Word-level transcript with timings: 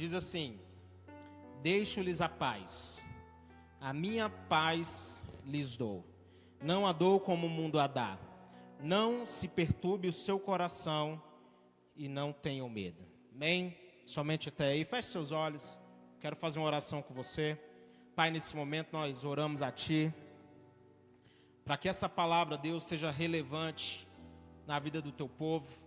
diz 0.00 0.14
assim: 0.14 0.58
Deixo-lhes 1.62 2.22
a 2.22 2.28
paz, 2.28 3.04
a 3.78 3.92
minha 3.92 4.30
paz 4.30 5.22
lhes 5.44 5.76
dou. 5.76 6.04
Não 6.62 6.86
a 6.86 6.92
dou 6.92 7.20
como 7.20 7.46
o 7.46 7.50
mundo 7.50 7.78
a 7.78 7.86
dá. 7.86 8.18
Não 8.82 9.26
se 9.26 9.46
perturbe 9.46 10.08
o 10.08 10.12
seu 10.12 10.38
coração 10.38 11.22
e 11.94 12.08
não 12.08 12.32
tenham 12.32 12.68
medo. 12.68 13.02
Amém? 13.34 13.76
Somente 14.06 14.48
até 14.48 14.68
aí. 14.68 14.84
Feche 14.84 15.08
seus 15.08 15.32
olhos. 15.32 15.78
Quero 16.18 16.34
fazer 16.34 16.58
uma 16.58 16.66
oração 16.66 17.02
com 17.02 17.12
você. 17.12 17.58
Pai, 18.16 18.30
nesse 18.30 18.56
momento 18.56 18.92
nós 18.92 19.24
oramos 19.24 19.60
a 19.62 19.70
Ti. 19.70 20.12
Para 21.64 21.76
que 21.76 21.88
essa 21.88 22.08
palavra, 22.08 22.56
Deus, 22.56 22.84
seja 22.84 23.10
relevante 23.10 24.08
na 24.66 24.78
vida 24.78 25.00
do 25.00 25.12
Teu 25.12 25.28
povo. 25.28 25.86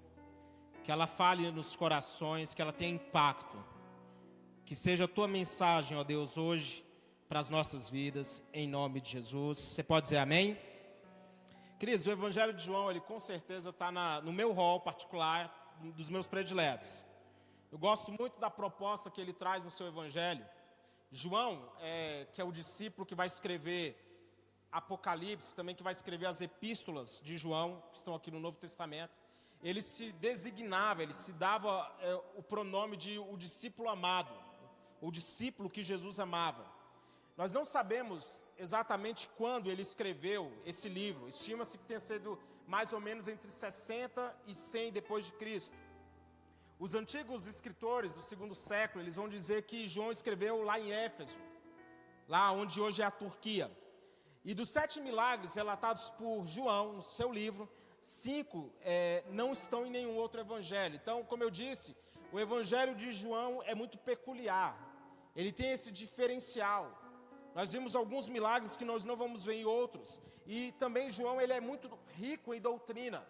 Que 0.83 0.91
ela 0.91 1.07
fale 1.07 1.51
nos 1.51 1.75
corações, 1.75 2.53
que 2.53 2.61
ela 2.61 2.73
tenha 2.73 2.93
impacto. 2.93 3.72
Que 4.65 4.77
seja 4.77 5.03
a 5.03 5.07
Tua 5.09 5.27
mensagem, 5.27 5.97
ó 5.97 6.05
Deus, 6.05 6.37
hoje 6.37 6.85
para 7.27 7.41
as 7.41 7.49
nossas 7.49 7.89
vidas, 7.89 8.41
em 8.53 8.65
nome 8.65 9.01
de 9.01 9.09
Jesus. 9.09 9.57
Você 9.57 9.83
pode 9.83 10.05
dizer 10.05 10.17
amém? 10.17 10.57
Queridos, 11.77 12.07
o 12.07 12.11
Evangelho 12.11 12.53
de 12.53 12.63
João, 12.63 12.89
ele 12.89 13.01
com 13.01 13.19
certeza 13.19 13.71
está 13.71 13.91
no 14.21 14.31
meu 14.31 14.53
rol 14.53 14.79
particular, 14.79 15.75
dos 15.97 16.09
meus 16.09 16.27
prediletos. 16.27 17.05
Eu 17.69 17.77
gosto 17.77 18.09
muito 18.13 18.39
da 18.39 18.49
proposta 18.49 19.11
que 19.11 19.19
ele 19.19 19.33
traz 19.33 19.61
no 19.65 19.69
seu 19.69 19.87
Evangelho. 19.87 20.45
João, 21.11 21.69
é, 21.81 22.25
que 22.31 22.39
é 22.39 22.43
o 22.45 22.51
discípulo 22.51 23.05
que 23.05 23.15
vai 23.15 23.27
escrever 23.27 23.99
Apocalipse, 24.71 25.53
também 25.53 25.75
que 25.75 25.83
vai 25.83 25.91
escrever 25.91 26.27
as 26.27 26.39
epístolas 26.39 27.21
de 27.21 27.35
João, 27.35 27.83
que 27.91 27.97
estão 27.97 28.15
aqui 28.15 28.31
no 28.31 28.39
Novo 28.39 28.57
Testamento, 28.57 29.11
ele 29.61 29.81
se 29.81 30.13
designava, 30.13 31.03
ele 31.03 31.13
se 31.13 31.33
dava 31.33 31.93
é, 31.99 32.13
o 32.35 32.41
pronome 32.41 32.95
de 32.95 33.19
o 33.19 33.35
discípulo 33.35 33.89
amado, 33.89 34.33
o 35.03 35.11
discípulo 35.11 35.69
que 35.69 35.83
Jesus 35.83 36.17
amava. 36.17 36.65
Nós 37.35 37.51
não 37.51 37.65
sabemos 37.65 38.45
exatamente 38.57 39.27
quando 39.35 39.69
ele 39.69 39.81
escreveu 39.81 40.49
esse 40.65 40.87
livro. 40.87 41.27
Estima-se 41.27 41.77
que 41.77 41.83
tenha 41.83 41.99
sido 41.99 42.39
mais 42.65 42.93
ou 42.93 43.01
menos 43.01 43.27
entre 43.27 43.51
60 43.51 44.33
e 44.47 44.55
100 44.55 44.93
depois 44.93 45.25
de 45.25 45.33
Cristo. 45.33 45.75
Os 46.79 46.95
antigos 46.95 47.47
escritores 47.47 48.15
do 48.15 48.21
segundo 48.21 48.55
século, 48.55 49.03
eles 49.03 49.15
vão 49.15 49.27
dizer 49.27 49.63
que 49.63 49.89
João 49.89 50.09
escreveu 50.09 50.63
lá 50.63 50.79
em 50.79 50.93
Éfeso, 50.93 51.37
lá 52.29 52.53
onde 52.53 52.79
hoje 52.79 53.01
é 53.01 53.05
a 53.05 53.11
Turquia. 53.11 53.69
E 54.45 54.53
dos 54.53 54.69
sete 54.69 55.01
milagres 55.01 55.53
relatados 55.53 56.09
por 56.11 56.45
João 56.45 56.93
no 56.93 57.01
seu 57.01 57.29
livro, 57.29 57.69
cinco 57.99 58.71
é, 58.79 59.25
não 59.31 59.51
estão 59.51 59.85
em 59.85 59.91
nenhum 59.91 60.15
outro 60.15 60.39
evangelho. 60.39 60.95
Então, 60.95 61.25
como 61.25 61.43
eu 61.43 61.49
disse, 61.49 61.93
o 62.31 62.39
evangelho 62.39 62.95
de 62.95 63.11
João 63.11 63.61
é 63.63 63.75
muito 63.75 63.97
peculiar. 63.97 64.92
Ele 65.35 65.51
tem 65.51 65.71
esse 65.71 65.91
diferencial. 65.91 66.99
Nós 67.55 67.71
vimos 67.71 67.95
alguns 67.95 68.27
milagres 68.27 68.75
que 68.75 68.85
nós 68.85 69.05
não 69.05 69.15
vamos 69.15 69.45
ver 69.45 69.55
em 69.55 69.65
outros. 69.65 70.21
E 70.45 70.71
também 70.73 71.09
João 71.11 71.39
ele 71.41 71.53
é 71.53 71.61
muito 71.61 71.89
rico 72.15 72.53
em 72.53 72.61
doutrina, 72.61 73.25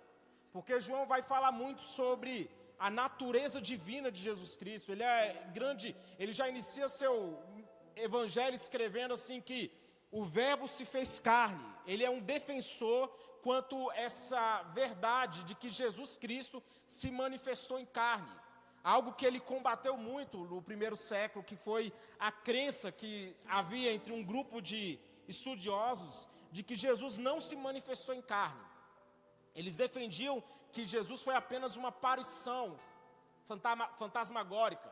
porque 0.51 0.79
João 0.79 1.05
vai 1.05 1.21
falar 1.21 1.51
muito 1.51 1.81
sobre 1.81 2.49
a 2.79 2.89
natureza 2.89 3.61
divina 3.61 4.11
de 4.11 4.19
Jesus 4.21 4.55
Cristo. 4.55 4.91
Ele 4.91 5.03
é 5.03 5.49
grande, 5.53 5.95
ele 6.17 6.33
já 6.33 6.49
inicia 6.49 6.89
seu 6.89 7.41
evangelho 7.95 8.55
escrevendo 8.55 9.13
assim 9.13 9.39
que 9.39 9.71
o 10.11 10.23
verbo 10.23 10.67
se 10.67 10.85
fez 10.85 11.19
carne. 11.19 11.63
Ele 11.85 12.03
é 12.03 12.09
um 12.09 12.19
defensor 12.19 13.07
quanto 13.41 13.91
essa 13.91 14.63
verdade 14.73 15.43
de 15.43 15.53
que 15.53 15.69
Jesus 15.69 16.15
Cristo 16.15 16.63
se 16.87 17.11
manifestou 17.11 17.79
em 17.79 17.85
carne 17.85 18.43
algo 18.83 19.13
que 19.13 19.25
ele 19.25 19.39
combateu 19.39 19.95
muito 19.95 20.37
no 20.45 20.61
primeiro 20.61 20.97
século, 20.97 21.43
que 21.43 21.55
foi 21.55 21.93
a 22.19 22.31
crença 22.31 22.91
que 22.91 23.35
havia 23.47 23.93
entre 23.93 24.11
um 24.11 24.23
grupo 24.23 24.61
de 24.61 24.99
estudiosos 25.27 26.27
de 26.51 26.61
que 26.61 26.75
Jesus 26.75 27.17
não 27.17 27.39
se 27.39 27.55
manifestou 27.55 28.13
em 28.13 28.21
carne. 28.21 28.61
Eles 29.55 29.77
defendiam 29.77 30.43
que 30.71 30.83
Jesus 30.85 31.21
foi 31.21 31.35
apenas 31.35 31.75
uma 31.75 31.89
aparição 31.89 32.77
fantasmagórica. 33.97 34.91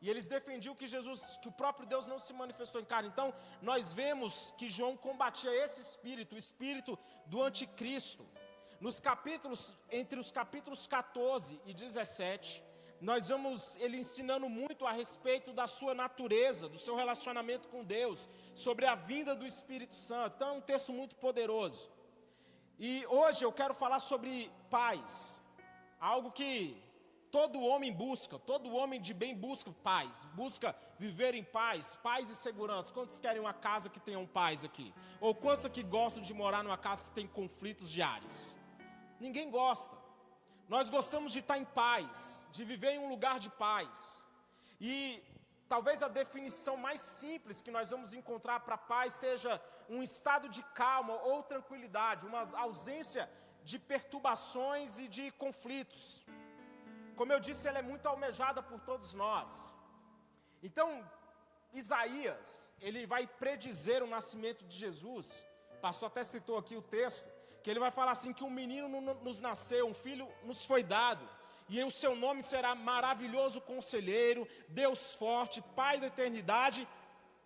E 0.00 0.10
eles 0.10 0.26
defendiam 0.26 0.74
que 0.74 0.86
Jesus, 0.86 1.20
que 1.40 1.48
o 1.48 1.52
próprio 1.52 1.86
Deus 1.86 2.06
não 2.06 2.18
se 2.18 2.32
manifestou 2.32 2.80
em 2.80 2.84
carne. 2.84 3.08
Então, 3.08 3.32
nós 3.60 3.92
vemos 3.92 4.52
que 4.58 4.68
João 4.68 4.96
combatia 4.96 5.54
esse 5.64 5.80
espírito, 5.80 6.34
o 6.34 6.38
espírito 6.38 6.98
do 7.26 7.40
anticristo. 7.42 8.26
Nos 8.80 8.98
capítulos, 8.98 9.72
entre 9.90 10.18
os 10.18 10.32
capítulos 10.32 10.88
14 10.88 11.60
e 11.64 11.72
17, 11.72 12.64
nós 13.02 13.28
vamos 13.28 13.74
ele 13.76 13.96
ensinando 13.96 14.48
muito 14.48 14.86
a 14.86 14.92
respeito 14.92 15.52
da 15.52 15.66
sua 15.66 15.92
natureza, 15.92 16.68
do 16.68 16.78
seu 16.78 16.94
relacionamento 16.94 17.66
com 17.66 17.82
Deus, 17.82 18.28
sobre 18.54 18.86
a 18.86 18.94
vinda 18.94 19.34
do 19.34 19.44
Espírito 19.44 19.96
Santo. 19.96 20.36
Então 20.36 20.50
é 20.50 20.52
um 20.52 20.60
texto 20.60 20.92
muito 20.92 21.16
poderoso. 21.16 21.90
E 22.78 23.04
hoje 23.06 23.44
eu 23.44 23.52
quero 23.52 23.74
falar 23.74 23.98
sobre 23.98 24.48
paz, 24.70 25.42
algo 26.00 26.30
que 26.30 26.80
todo 27.32 27.60
homem 27.60 27.92
busca, 27.92 28.38
todo 28.38 28.72
homem 28.72 29.00
de 29.00 29.12
bem 29.12 29.34
busca 29.34 29.72
paz, 29.82 30.24
busca 30.34 30.72
viver 30.96 31.34
em 31.34 31.42
paz, 31.42 31.96
paz 32.04 32.30
e 32.30 32.36
segurança. 32.36 32.92
Quantos 32.92 33.18
querem 33.18 33.40
uma 33.40 33.52
casa 33.52 33.88
que 33.88 33.98
tenha 33.98 34.24
paz 34.28 34.64
aqui? 34.64 34.94
Ou 35.20 35.34
quantos 35.34 35.64
aqui 35.64 35.82
gostam 35.82 36.22
de 36.22 36.32
morar 36.32 36.62
numa 36.62 36.78
casa 36.78 37.04
que 37.04 37.10
tem 37.10 37.26
conflitos 37.26 37.90
diários? 37.90 38.54
Ninguém 39.18 39.50
gosta. 39.50 40.01
Nós 40.74 40.88
gostamos 40.88 41.32
de 41.32 41.40
estar 41.40 41.58
em 41.58 41.66
paz, 41.66 42.46
de 42.50 42.64
viver 42.64 42.92
em 42.92 43.00
um 43.04 43.08
lugar 43.14 43.38
de 43.38 43.50
paz. 43.50 44.24
E 44.80 45.22
talvez 45.68 46.02
a 46.02 46.08
definição 46.08 46.78
mais 46.78 47.02
simples 47.20 47.60
que 47.60 47.70
nós 47.70 47.90
vamos 47.90 48.14
encontrar 48.14 48.58
para 48.60 48.78
paz 48.78 49.12
seja 49.24 49.60
um 49.86 50.02
estado 50.02 50.48
de 50.48 50.62
calma 50.82 51.12
ou 51.30 51.42
tranquilidade, 51.42 52.24
uma 52.24 52.40
ausência 52.66 53.28
de 53.62 53.78
perturbações 53.78 54.98
e 54.98 55.08
de 55.08 55.30
conflitos. 55.32 56.24
Como 57.16 57.34
eu 57.34 57.38
disse, 57.38 57.68
ela 57.68 57.80
é 57.80 57.82
muito 57.82 58.06
almejada 58.06 58.62
por 58.62 58.80
todos 58.80 59.12
nós. 59.12 59.74
Então, 60.62 60.88
Isaías, 61.74 62.72
ele 62.80 63.06
vai 63.06 63.26
predizer 63.26 64.02
o 64.02 64.06
nascimento 64.16 64.64
de 64.64 64.78
Jesus. 64.78 65.46
O 65.76 65.80
pastor 65.82 66.06
até 66.06 66.24
citou 66.24 66.56
aqui 66.56 66.74
o 66.78 66.88
texto 66.98 67.30
que 67.62 67.70
ele 67.70 67.80
vai 67.80 67.90
falar 67.90 68.12
assim: 68.12 68.32
que 68.32 68.44
um 68.44 68.50
menino 68.50 68.88
nos 69.22 69.40
nasceu, 69.40 69.86
um 69.86 69.94
filho 69.94 70.28
nos 70.44 70.64
foi 70.64 70.82
dado, 70.82 71.28
e 71.68 71.82
o 71.82 71.90
seu 71.90 72.14
nome 72.14 72.42
será 72.42 72.74
maravilhoso 72.74 73.60
conselheiro, 73.60 74.46
Deus 74.68 75.14
forte, 75.14 75.62
Pai 75.74 76.00
da 76.00 76.08
eternidade, 76.08 76.86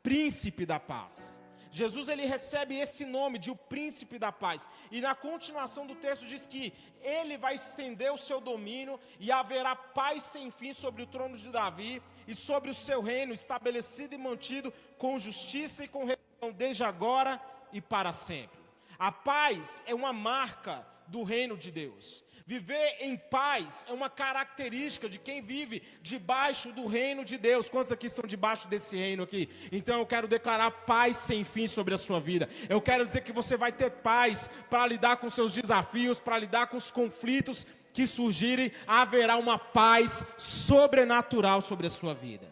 príncipe 0.02 0.66
da 0.66 0.80
paz. 0.80 1.38
Jesus 1.70 2.08
ele 2.08 2.24
recebe 2.24 2.78
esse 2.78 3.04
nome 3.04 3.38
de 3.38 3.50
o 3.50 3.56
príncipe 3.56 4.18
da 4.18 4.32
paz. 4.32 4.66
E 4.90 5.02
na 5.02 5.14
continuação 5.14 5.86
do 5.86 5.94
texto 5.94 6.26
diz 6.26 6.46
que 6.46 6.72
ele 7.02 7.36
vai 7.36 7.54
estender 7.54 8.10
o 8.10 8.16
seu 8.16 8.40
domínio 8.40 8.98
e 9.20 9.30
haverá 9.30 9.76
paz 9.76 10.22
sem 10.22 10.50
fim 10.50 10.72
sobre 10.72 11.02
o 11.02 11.06
trono 11.06 11.36
de 11.36 11.50
Davi 11.50 12.02
e 12.26 12.34
sobre 12.34 12.70
o 12.70 12.74
seu 12.74 13.02
reino 13.02 13.34
estabelecido 13.34 14.14
e 14.14 14.18
mantido 14.18 14.72
com 14.96 15.18
justiça 15.18 15.84
e 15.84 15.88
com 15.88 16.06
retidão 16.06 16.50
desde 16.50 16.82
agora 16.82 17.38
e 17.70 17.80
para 17.80 18.10
sempre. 18.10 18.65
A 18.98 19.12
paz 19.12 19.82
é 19.86 19.94
uma 19.94 20.12
marca 20.12 20.86
do 21.06 21.22
reino 21.22 21.56
de 21.56 21.70
Deus. 21.70 22.24
Viver 22.48 22.98
em 23.00 23.16
paz 23.16 23.84
é 23.88 23.92
uma 23.92 24.08
característica 24.08 25.08
de 25.08 25.18
quem 25.18 25.42
vive 25.42 25.82
debaixo 26.00 26.70
do 26.70 26.86
reino 26.86 27.24
de 27.24 27.36
Deus. 27.36 27.68
Quantos 27.68 27.90
aqui 27.90 28.06
estão 28.06 28.24
debaixo 28.24 28.68
desse 28.68 28.96
reino 28.96 29.24
aqui? 29.24 29.48
Então 29.72 29.98
eu 29.98 30.06
quero 30.06 30.28
declarar 30.28 30.70
paz 30.70 31.16
sem 31.16 31.42
fim 31.42 31.66
sobre 31.66 31.92
a 31.92 31.98
sua 31.98 32.20
vida. 32.20 32.48
Eu 32.68 32.80
quero 32.80 33.02
dizer 33.02 33.22
que 33.22 33.32
você 33.32 33.56
vai 33.56 33.72
ter 33.72 33.90
paz 33.90 34.48
para 34.70 34.86
lidar 34.86 35.16
com 35.16 35.28
seus 35.28 35.52
desafios, 35.52 36.20
para 36.20 36.38
lidar 36.38 36.68
com 36.68 36.76
os 36.76 36.88
conflitos 36.88 37.66
que 37.92 38.06
surgirem. 38.06 38.70
Haverá 38.86 39.36
uma 39.38 39.58
paz 39.58 40.24
sobrenatural 40.38 41.60
sobre 41.60 41.88
a 41.88 41.90
sua 41.90 42.14
vida. 42.14 42.48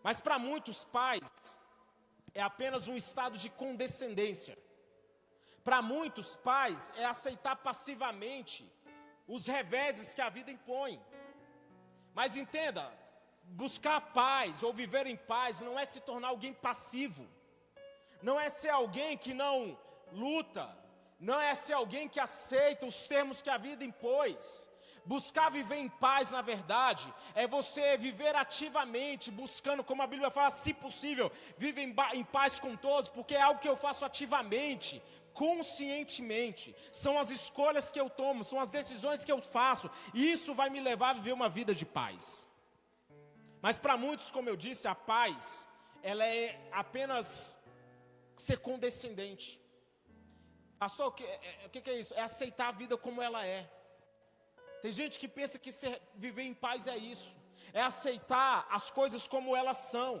Mas 0.00 0.20
para 0.20 0.38
muitos 0.38 0.84
pais 0.84 1.28
é 2.32 2.40
apenas 2.40 2.86
um 2.86 2.96
estado 2.96 3.36
de 3.36 3.50
condescendência. 3.50 4.56
Para 5.64 5.80
muitos 5.80 6.36
pais 6.36 6.92
é 6.96 7.06
aceitar 7.06 7.56
passivamente 7.56 8.70
os 9.26 9.46
reveses 9.46 10.12
que 10.12 10.20
a 10.20 10.28
vida 10.28 10.50
impõe. 10.50 11.00
Mas 12.12 12.36
entenda, 12.36 12.92
buscar 13.44 14.00
paz 14.12 14.62
ou 14.62 14.74
viver 14.74 15.06
em 15.06 15.16
paz 15.16 15.62
não 15.62 15.78
é 15.78 15.86
se 15.86 16.00
tornar 16.02 16.28
alguém 16.28 16.52
passivo. 16.52 17.26
Não 18.22 18.38
é 18.38 18.48
ser 18.50 18.68
alguém 18.68 19.16
que 19.16 19.32
não 19.32 19.76
luta, 20.12 20.68
não 21.18 21.40
é 21.40 21.54
ser 21.54 21.72
alguém 21.72 22.08
que 22.08 22.20
aceita 22.20 22.84
os 22.86 23.06
termos 23.06 23.40
que 23.40 23.50
a 23.50 23.56
vida 23.56 23.84
impôs. 23.84 24.70
Buscar 25.06 25.50
viver 25.50 25.76
em 25.76 25.88
paz, 25.88 26.30
na 26.30 26.40
verdade, 26.40 27.12
é 27.34 27.46
você 27.46 27.94
viver 27.98 28.34
ativamente, 28.34 29.30
buscando, 29.30 29.84
como 29.84 30.02
a 30.02 30.06
Bíblia 30.06 30.30
fala, 30.30 30.48
se 30.48 30.72
possível, 30.72 31.30
vive 31.58 31.82
em, 31.82 31.94
em 32.14 32.24
paz 32.24 32.58
com 32.58 32.74
todos, 32.74 33.10
porque 33.10 33.34
é 33.34 33.42
algo 33.42 33.60
que 33.60 33.68
eu 33.68 33.76
faço 33.76 34.06
ativamente, 34.06 35.02
conscientemente. 35.42 36.74
São 36.92 37.18
as 37.18 37.30
escolhas 37.30 37.90
que 37.92 38.00
eu 38.00 38.08
tomo, 38.08 38.42
são 38.44 38.58
as 38.58 38.70
decisões 38.70 39.24
que 39.24 39.32
eu 39.32 39.42
faço, 39.42 39.90
e 40.14 40.32
isso 40.32 40.54
vai 40.54 40.70
me 40.70 40.80
levar 40.80 41.10
a 41.10 41.14
viver 41.14 41.32
uma 41.32 41.48
vida 41.48 41.74
de 41.74 41.84
paz. 41.84 42.48
Mas 43.60 43.76
para 43.76 43.96
muitos, 43.96 44.30
como 44.30 44.48
eu 44.48 44.56
disse, 44.56 44.86
a 44.88 44.94
paz, 44.94 45.66
ela 46.02 46.24
é 46.24 46.58
apenas 46.70 47.58
ser 48.36 48.58
condescendente. 48.58 49.60
Pastor, 50.78 51.06
o 51.08 51.12
que, 51.12 51.24
é, 51.24 51.62
é, 51.62 51.66
o 51.66 51.70
que 51.70 51.90
é 51.90 51.98
isso? 51.98 52.14
É 52.14 52.20
aceitar 52.20 52.68
a 52.68 52.72
vida 52.72 52.96
como 52.96 53.22
ela 53.22 53.44
é. 53.46 53.70
Tem 54.82 54.92
gente 54.92 55.18
que 55.18 55.26
pensa 55.26 55.58
que 55.58 55.72
ser, 55.72 56.00
viver 56.14 56.42
em 56.42 56.52
paz 56.52 56.86
é 56.86 56.96
isso, 56.96 57.34
é 57.72 57.80
aceitar 57.80 58.66
as 58.70 58.90
coisas 58.90 59.26
como 59.26 59.56
elas 59.56 59.78
são. 59.78 60.12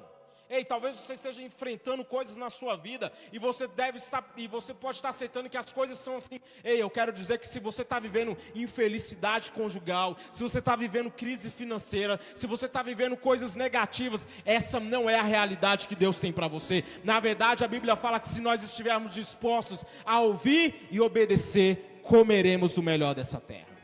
Ei, 0.48 0.64
talvez 0.64 0.96
você 0.96 1.14
esteja 1.14 1.42
enfrentando 1.42 2.04
coisas 2.04 2.36
na 2.36 2.50
sua 2.50 2.76
vida 2.76 3.10
e 3.32 3.38
você 3.38 3.66
deve 3.66 3.98
estar 3.98 4.22
e 4.36 4.46
você 4.46 4.74
pode 4.74 4.96
estar 4.96 5.08
aceitando 5.08 5.48
que 5.48 5.56
as 5.56 5.72
coisas 5.72 5.98
são 5.98 6.16
assim. 6.16 6.38
Ei, 6.62 6.82
eu 6.82 6.90
quero 6.90 7.12
dizer 7.12 7.38
que 7.38 7.48
se 7.48 7.58
você 7.58 7.82
está 7.82 7.98
vivendo 7.98 8.36
infelicidade 8.54 9.50
conjugal, 9.50 10.16
se 10.30 10.42
você 10.42 10.58
está 10.58 10.76
vivendo 10.76 11.10
crise 11.10 11.50
financeira, 11.50 12.20
se 12.36 12.46
você 12.46 12.66
está 12.66 12.82
vivendo 12.82 13.16
coisas 13.16 13.54
negativas, 13.54 14.28
essa 14.44 14.78
não 14.78 15.08
é 15.08 15.18
a 15.18 15.22
realidade 15.22 15.88
que 15.88 15.96
Deus 15.96 16.20
tem 16.20 16.32
para 16.32 16.46
você. 16.46 16.84
Na 17.02 17.18
verdade, 17.20 17.64
a 17.64 17.68
Bíblia 17.68 17.96
fala 17.96 18.20
que 18.20 18.28
se 18.28 18.40
nós 18.40 18.62
estivermos 18.62 19.14
dispostos 19.14 19.84
a 20.04 20.20
ouvir 20.20 20.88
e 20.90 21.00
obedecer, 21.00 22.00
comeremos 22.02 22.74
do 22.74 22.82
melhor 22.82 23.14
dessa 23.14 23.40
terra. 23.40 23.74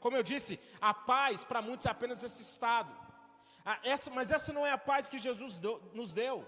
Como 0.00 0.16
eu 0.16 0.22
disse, 0.22 0.58
a 0.80 0.94
paz 0.94 1.44
para 1.44 1.60
muitos 1.60 1.84
é 1.84 1.90
apenas 1.90 2.22
esse 2.22 2.42
estado. 2.42 2.99
Ah, 3.64 3.78
essa, 3.82 4.10
mas 4.10 4.30
essa 4.30 4.52
não 4.52 4.66
é 4.66 4.72
a 4.72 4.78
paz 4.78 5.08
que 5.08 5.18
Jesus 5.18 5.58
deu, 5.58 5.80
nos 5.92 6.12
deu. 6.12 6.46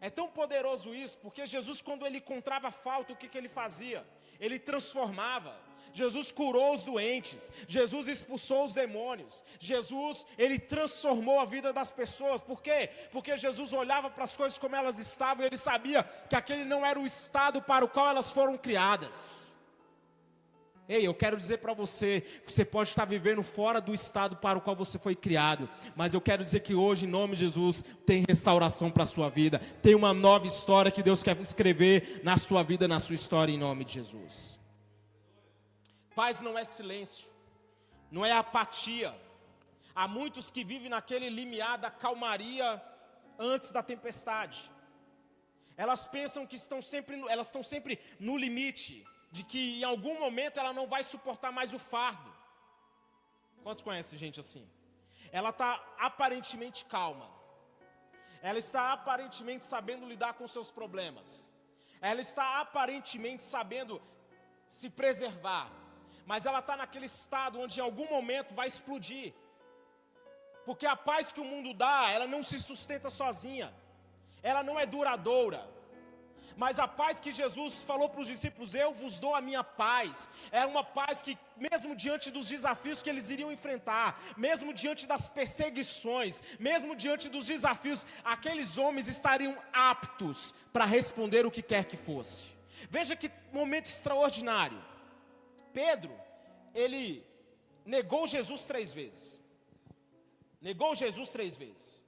É 0.00 0.08
tão 0.08 0.28
poderoso 0.28 0.94
isso, 0.94 1.18
porque 1.18 1.46
Jesus, 1.46 1.80
quando 1.80 2.06
ele 2.06 2.18
encontrava 2.18 2.70
falta, 2.70 3.12
o 3.12 3.16
que, 3.16 3.28
que 3.28 3.36
ele 3.36 3.48
fazia? 3.48 4.06
Ele 4.38 4.58
transformava. 4.58 5.54
Jesus 5.92 6.30
curou 6.30 6.72
os 6.72 6.84
doentes, 6.84 7.50
Jesus 7.66 8.06
expulsou 8.06 8.64
os 8.64 8.74
demônios, 8.74 9.44
Jesus, 9.58 10.24
ele 10.38 10.56
transformou 10.56 11.40
a 11.40 11.44
vida 11.44 11.72
das 11.72 11.90
pessoas, 11.90 12.40
por 12.40 12.62
quê? 12.62 12.88
Porque 13.10 13.36
Jesus 13.36 13.72
olhava 13.72 14.08
para 14.08 14.22
as 14.22 14.36
coisas 14.36 14.56
como 14.56 14.76
elas 14.76 15.00
estavam 15.00 15.42
e 15.42 15.48
ele 15.48 15.56
sabia 15.56 16.04
que 16.28 16.36
aquele 16.36 16.64
não 16.64 16.86
era 16.86 16.98
o 16.98 17.06
estado 17.06 17.60
para 17.60 17.84
o 17.84 17.88
qual 17.88 18.08
elas 18.08 18.30
foram 18.30 18.56
criadas. 18.56 19.49
Ei, 20.90 21.06
eu 21.06 21.14
quero 21.14 21.36
dizer 21.36 21.58
para 21.58 21.72
você, 21.72 22.24
você 22.44 22.64
pode 22.64 22.88
estar 22.88 23.04
vivendo 23.04 23.44
fora 23.44 23.80
do 23.80 23.94
estado 23.94 24.34
para 24.34 24.58
o 24.58 24.60
qual 24.60 24.74
você 24.74 24.98
foi 24.98 25.14
criado, 25.14 25.70
mas 25.94 26.14
eu 26.14 26.20
quero 26.20 26.42
dizer 26.42 26.58
que 26.60 26.74
hoje, 26.74 27.06
em 27.06 27.08
nome 27.08 27.36
de 27.36 27.44
Jesus, 27.44 27.84
tem 28.04 28.24
restauração 28.26 28.90
para 28.90 29.04
a 29.04 29.06
sua 29.06 29.28
vida, 29.28 29.60
tem 29.80 29.94
uma 29.94 30.12
nova 30.12 30.48
história 30.48 30.90
que 30.90 31.00
Deus 31.00 31.22
quer 31.22 31.40
escrever 31.40 32.22
na 32.24 32.36
sua 32.36 32.64
vida, 32.64 32.88
na 32.88 32.98
sua 32.98 33.14
história, 33.14 33.52
em 33.52 33.56
nome 33.56 33.84
de 33.84 33.92
Jesus. 33.94 34.58
Paz 36.12 36.40
não 36.40 36.58
é 36.58 36.64
silêncio, 36.64 37.28
não 38.10 38.26
é 38.26 38.32
apatia. 38.32 39.14
Há 39.94 40.08
muitos 40.08 40.50
que 40.50 40.64
vivem 40.64 40.88
naquele 40.88 41.30
limiar 41.30 41.78
da 41.78 41.92
calmaria 41.92 42.82
antes 43.38 43.70
da 43.70 43.80
tempestade. 43.80 44.68
Elas 45.76 46.04
pensam 46.08 46.44
que 46.44 46.56
estão 46.56 46.82
sempre, 46.82 47.16
elas 47.28 47.46
estão 47.46 47.62
sempre 47.62 47.96
no 48.18 48.36
limite 48.36 49.06
de 49.30 49.44
que 49.44 49.80
em 49.80 49.84
algum 49.84 50.18
momento 50.18 50.58
ela 50.58 50.72
não 50.72 50.86
vai 50.86 51.02
suportar 51.02 51.52
mais 51.52 51.72
o 51.72 51.78
fardo. 51.78 52.30
Quantos 53.62 53.82
conhecem 53.82 54.18
gente 54.18 54.40
assim? 54.40 54.68
Ela 55.30 55.50
está 55.50 55.82
aparentemente 55.98 56.84
calma. 56.84 57.30
Ela 58.42 58.58
está 58.58 58.92
aparentemente 58.92 59.64
sabendo 59.64 60.06
lidar 60.06 60.34
com 60.34 60.46
seus 60.48 60.70
problemas. 60.70 61.48
Ela 62.00 62.20
está 62.20 62.60
aparentemente 62.60 63.42
sabendo 63.42 64.00
se 64.68 64.88
preservar. 64.88 65.70
Mas 66.24 66.46
ela 66.46 66.60
está 66.60 66.76
naquele 66.76 67.06
estado 67.06 67.60
onde 67.60 67.78
em 67.78 67.82
algum 67.82 68.08
momento 68.08 68.54
vai 68.54 68.66
explodir. 68.66 69.34
Porque 70.64 70.86
a 70.86 70.96
paz 70.96 71.32
que 71.32 71.40
o 71.40 71.44
mundo 71.44 71.74
dá, 71.74 72.10
ela 72.10 72.26
não 72.26 72.42
se 72.42 72.60
sustenta 72.60 73.10
sozinha. 73.10 73.72
Ela 74.42 74.62
não 74.62 74.78
é 74.78 74.86
duradoura. 74.86 75.68
Mas 76.56 76.78
a 76.78 76.86
paz 76.86 77.18
que 77.18 77.32
Jesus 77.32 77.82
falou 77.82 78.08
para 78.08 78.20
os 78.20 78.26
discípulos, 78.26 78.74
eu 78.74 78.92
vos 78.92 79.18
dou 79.18 79.34
a 79.34 79.40
minha 79.40 79.64
paz, 79.64 80.28
era 80.50 80.66
uma 80.66 80.84
paz 80.84 81.22
que, 81.22 81.38
mesmo 81.56 81.94
diante 81.94 82.30
dos 82.30 82.48
desafios 82.48 83.02
que 83.02 83.10
eles 83.10 83.30
iriam 83.30 83.52
enfrentar, 83.52 84.22
mesmo 84.36 84.72
diante 84.72 85.06
das 85.06 85.28
perseguições, 85.28 86.42
mesmo 86.58 86.94
diante 86.96 87.28
dos 87.28 87.46
desafios, 87.46 88.06
aqueles 88.24 88.78
homens 88.78 89.08
estariam 89.08 89.56
aptos 89.72 90.54
para 90.72 90.84
responder 90.84 91.46
o 91.46 91.50
que 91.50 91.62
quer 91.62 91.84
que 91.84 91.96
fosse. 91.96 92.44
Veja 92.88 93.16
que 93.16 93.30
momento 93.52 93.86
extraordinário. 93.86 94.82
Pedro, 95.72 96.12
ele 96.74 97.24
negou 97.84 98.26
Jesus 98.26 98.66
três 98.66 98.92
vezes. 98.92 99.40
Negou 100.60 100.94
Jesus 100.94 101.30
três 101.30 101.56
vezes. 101.56 101.99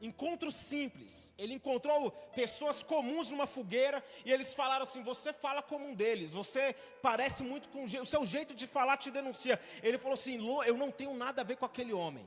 Encontro 0.00 0.52
simples. 0.52 1.32
Ele 1.36 1.54
encontrou 1.54 2.10
pessoas 2.34 2.82
comuns 2.82 3.30
numa 3.30 3.46
fogueira 3.46 4.04
e 4.24 4.32
eles 4.32 4.54
falaram 4.54 4.84
assim: 4.84 5.02
Você 5.02 5.32
fala 5.32 5.60
como 5.62 5.88
um 5.88 5.94
deles, 5.94 6.32
você 6.32 6.74
parece 7.02 7.42
muito 7.42 7.68
com 7.68 7.84
o 7.84 8.06
seu 8.06 8.24
jeito 8.24 8.54
de 8.54 8.66
falar 8.66 8.96
te 8.96 9.10
denuncia. 9.10 9.60
Ele 9.82 9.98
falou 9.98 10.14
assim: 10.14 10.38
Eu 10.64 10.76
não 10.76 10.90
tenho 10.90 11.14
nada 11.14 11.42
a 11.42 11.44
ver 11.44 11.56
com 11.56 11.64
aquele 11.64 11.92
homem. 11.92 12.26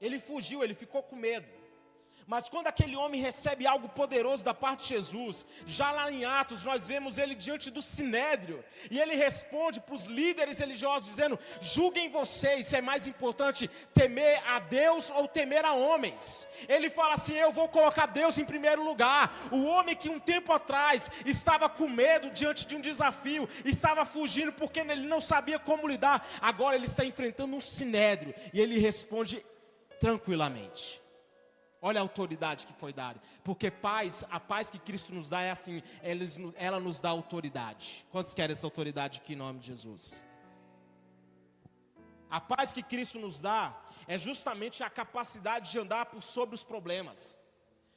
Ele 0.00 0.20
fugiu, 0.20 0.62
ele 0.62 0.74
ficou 0.74 1.02
com 1.02 1.16
medo. 1.16 1.46
Mas 2.26 2.48
quando 2.48 2.68
aquele 2.68 2.96
homem 2.96 3.20
recebe 3.20 3.66
algo 3.66 3.88
poderoso 3.88 4.44
da 4.44 4.54
parte 4.54 4.84
de 4.84 4.88
Jesus, 4.94 5.44
já 5.66 5.92
lá 5.92 6.10
em 6.10 6.24
Atos 6.24 6.64
nós 6.64 6.88
vemos 6.88 7.18
ele 7.18 7.34
diante 7.34 7.70
do 7.70 7.82
sinédrio, 7.82 8.64
e 8.90 8.98
ele 8.98 9.14
responde 9.14 9.78
para 9.78 9.94
os 9.94 10.06
líderes 10.06 10.58
religiosos 10.58 11.08
dizendo: 11.08 11.38
"Julguem 11.60 12.08
vocês 12.08 12.66
se 12.66 12.76
é 12.76 12.80
mais 12.80 13.06
importante 13.06 13.68
temer 13.92 14.42
a 14.48 14.58
Deus 14.58 15.10
ou 15.10 15.28
temer 15.28 15.66
a 15.66 15.74
homens". 15.74 16.46
Ele 16.66 16.88
fala 16.88 17.14
assim: 17.14 17.34
"Eu 17.34 17.52
vou 17.52 17.68
colocar 17.68 18.06
Deus 18.06 18.38
em 18.38 18.44
primeiro 18.44 18.82
lugar". 18.82 19.30
O 19.52 19.64
homem 19.64 19.94
que 19.94 20.08
um 20.08 20.18
tempo 20.18 20.50
atrás 20.50 21.10
estava 21.26 21.68
com 21.68 21.88
medo 21.88 22.30
diante 22.30 22.66
de 22.66 22.74
um 22.74 22.80
desafio, 22.80 23.46
estava 23.66 24.06
fugindo 24.06 24.52
porque 24.52 24.80
ele 24.80 25.06
não 25.06 25.20
sabia 25.20 25.58
como 25.58 25.86
lidar, 25.86 26.26
agora 26.40 26.74
ele 26.74 26.86
está 26.86 27.04
enfrentando 27.04 27.54
um 27.54 27.60
sinédrio 27.60 28.34
e 28.52 28.60
ele 28.60 28.78
responde 28.78 29.44
tranquilamente. 30.00 31.03
Olha 31.86 32.00
a 32.00 32.02
autoridade 32.02 32.66
que 32.66 32.72
foi 32.72 32.94
dada. 32.94 33.20
Porque 33.44 33.70
paz, 33.70 34.24
a 34.30 34.40
paz 34.40 34.70
que 34.70 34.78
Cristo 34.78 35.12
nos 35.12 35.28
dá 35.28 35.42
é 35.42 35.50
assim, 35.50 35.82
ela 36.56 36.80
nos 36.80 36.98
dá 36.98 37.10
autoridade. 37.10 38.06
Quantos 38.10 38.32
querem 38.32 38.52
essa 38.52 38.66
autoridade 38.66 39.20
aqui 39.20 39.34
em 39.34 39.36
nome 39.36 39.58
de 39.58 39.66
Jesus? 39.66 40.24
A 42.30 42.40
paz 42.40 42.72
que 42.72 42.82
Cristo 42.82 43.18
nos 43.18 43.38
dá 43.38 43.78
é 44.08 44.16
justamente 44.16 44.82
a 44.82 44.88
capacidade 44.88 45.72
de 45.72 45.78
andar 45.78 46.06
por 46.06 46.22
sobre 46.22 46.54
os 46.54 46.64
problemas. 46.64 47.36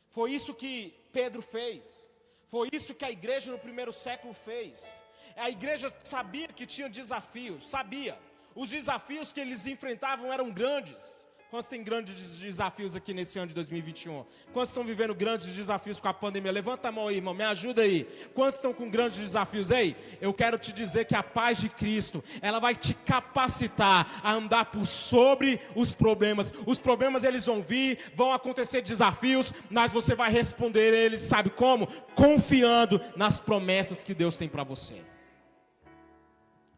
Foi 0.10 0.32
isso 0.32 0.54
que 0.54 0.94
Pedro 1.14 1.42
fez. 1.42 2.10
Foi 2.48 2.68
isso 2.74 2.94
que 2.94 3.06
a 3.06 3.12
igreja 3.12 3.54
no 3.54 3.58
primeiro 3.58 3.94
século 3.94 4.34
fez. 4.34 5.02
A 5.38 5.50
igreja 5.50 5.96
sabia 6.04 6.50
que 6.50 6.66
tinha 6.66 6.90
desafios, 6.90 7.70
sabia. 7.70 8.20
Os 8.54 8.70
desafios 8.70 9.32
que 9.32 9.40
eles 9.40 9.66
enfrentavam 9.66 10.34
eram 10.34 10.52
grandes. 10.52 11.27
Quantos 11.50 11.70
têm 11.70 11.82
grandes 11.82 12.40
desafios 12.42 12.94
aqui 12.94 13.14
nesse 13.14 13.40
ano 13.40 13.48
de 13.48 13.54
2021? 13.54 14.26
Quantos 14.52 14.70
estão 14.70 14.84
vivendo 14.84 15.16
grandes 15.16 15.48
desafios 15.56 15.98
com 15.98 16.10
a 16.10 16.14
pandemia? 16.14 16.52
Levanta 16.52 16.90
a 16.90 16.92
mão 16.92 17.08
aí, 17.08 17.16
irmão, 17.16 17.34
me 17.34 17.46
ajuda 17.46 17.84
aí. 17.84 18.04
Quantos 18.34 18.56
estão 18.56 18.74
com 18.74 18.90
grandes 18.90 19.20
desafios? 19.20 19.72
Ei, 19.72 19.96
eu 20.20 20.34
quero 20.34 20.60
te 20.60 20.74
dizer 20.74 21.06
que 21.06 21.16
a 21.16 21.24
paz 21.24 21.58
de 21.58 21.70
Cristo, 21.70 22.22
ela 22.42 22.60
vai 22.60 22.76
te 22.76 22.94
capacitar 22.94 24.20
a 24.22 24.34
andar 24.34 24.66
por 24.66 24.86
sobre 24.86 25.62
os 25.74 25.94
problemas. 25.94 26.54
Os 26.66 26.80
problemas 26.80 27.24
eles 27.24 27.46
vão 27.46 27.62
vir, 27.62 27.98
vão 28.14 28.34
acontecer 28.34 28.82
desafios, 28.82 29.54
mas 29.70 29.94
você 29.94 30.14
vai 30.14 30.30
responder 30.30 30.94
eles, 30.94 31.22
sabe 31.22 31.50
como? 31.50 31.88
Confiando 32.14 33.00
nas 33.16 33.40
promessas 33.40 34.04
que 34.04 34.14
Deus 34.14 34.36
tem 34.36 34.50
para 34.50 34.66
você. 34.66 35.02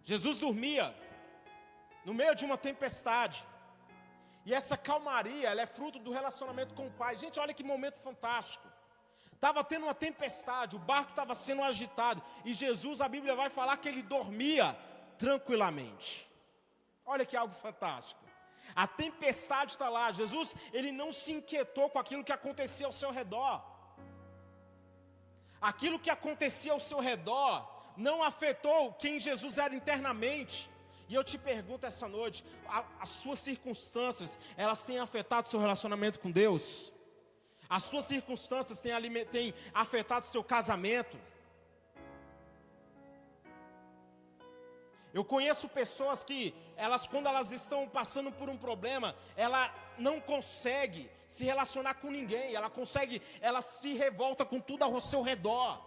Jesus 0.05 0.37
dormia 0.37 0.93
no 2.05 2.13
meio 2.13 2.35
de 2.35 2.45
uma 2.45 2.57
tempestade. 2.57 3.43
E 4.49 4.53
essa 4.59 4.75
calmaria, 4.75 5.47
ela 5.47 5.61
é 5.61 5.67
fruto 5.67 5.99
do 5.99 6.11
relacionamento 6.11 6.73
com 6.73 6.87
o 6.87 6.91
Pai. 7.01 7.15
Gente, 7.15 7.39
olha 7.39 7.53
que 7.53 7.63
momento 7.63 7.99
fantástico. 7.99 8.67
Estava 9.31 9.63
tendo 9.63 9.83
uma 9.83 9.93
tempestade, 9.93 10.75
o 10.75 10.79
barco 10.79 11.11
estava 11.11 11.35
sendo 11.35 11.61
agitado. 11.61 12.19
E 12.43 12.51
Jesus, 12.51 12.99
a 12.99 13.07
Bíblia 13.07 13.35
vai 13.35 13.51
falar 13.51 13.77
que 13.77 13.87
ele 13.87 14.01
dormia 14.01 14.75
tranquilamente. 15.19 16.27
Olha 17.05 17.27
que 17.27 17.37
algo 17.37 17.53
fantástico. 17.53 18.19
A 18.75 18.87
tempestade 18.87 19.73
está 19.73 19.87
lá. 19.87 20.11
Jesus, 20.11 20.55
ele 20.73 20.91
não 20.91 21.11
se 21.11 21.31
inquietou 21.31 21.87
com 21.87 21.99
aquilo 21.99 22.23
que 22.23 22.33
acontecia 22.33 22.87
ao 22.87 22.91
seu 22.91 23.11
redor. 23.11 23.63
Aquilo 25.61 25.99
que 25.99 26.09
acontecia 26.09 26.71
ao 26.71 26.79
seu 26.79 26.99
redor 26.99 27.69
não 27.95 28.23
afetou 28.23 28.93
quem 28.93 29.19
Jesus 29.19 29.59
era 29.59 29.75
internamente. 29.75 30.67
E 31.09 31.15
eu 31.15 31.23
te 31.23 31.39
pergunto 31.39 31.87
essa 31.87 32.07
noite, 32.07 32.45
a, 32.67 32.85
as 32.99 33.09
suas 33.09 33.39
circunstâncias, 33.39 34.37
elas 34.55 34.85
têm 34.85 34.99
afetado 34.99 35.47
seu 35.47 35.59
relacionamento 35.59 36.19
com 36.19 36.29
Deus? 36.29 36.93
As 37.67 37.81
suas 37.81 38.05
circunstâncias 38.05 38.79
têm, 38.79 38.93
têm 39.25 39.53
afetado 39.73 40.27
seu 40.27 40.43
casamento? 40.43 41.17
Eu 45.11 45.25
conheço 45.25 45.67
pessoas 45.67 46.23
que 46.23 46.53
elas 46.77 47.07
quando 47.07 47.25
elas 47.25 47.51
estão 47.51 47.89
passando 47.89 48.31
por 48.31 48.47
um 48.47 48.55
problema, 48.55 49.15
ela 49.35 49.73
não 49.97 50.21
consegue 50.21 51.09
se 51.27 51.43
relacionar 51.43 51.95
com 51.95 52.11
ninguém, 52.11 52.53
ela 52.53 52.69
consegue, 52.69 53.19
ela 53.41 53.61
se 53.61 53.93
revolta 53.93 54.45
com 54.45 54.59
tudo 54.59 54.83
ao 54.83 55.01
seu 55.01 55.23
redor. 55.23 55.83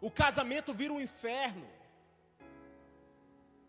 O 0.00 0.12
casamento 0.12 0.72
vira 0.72 0.92
um 0.92 1.00
inferno. 1.00 1.79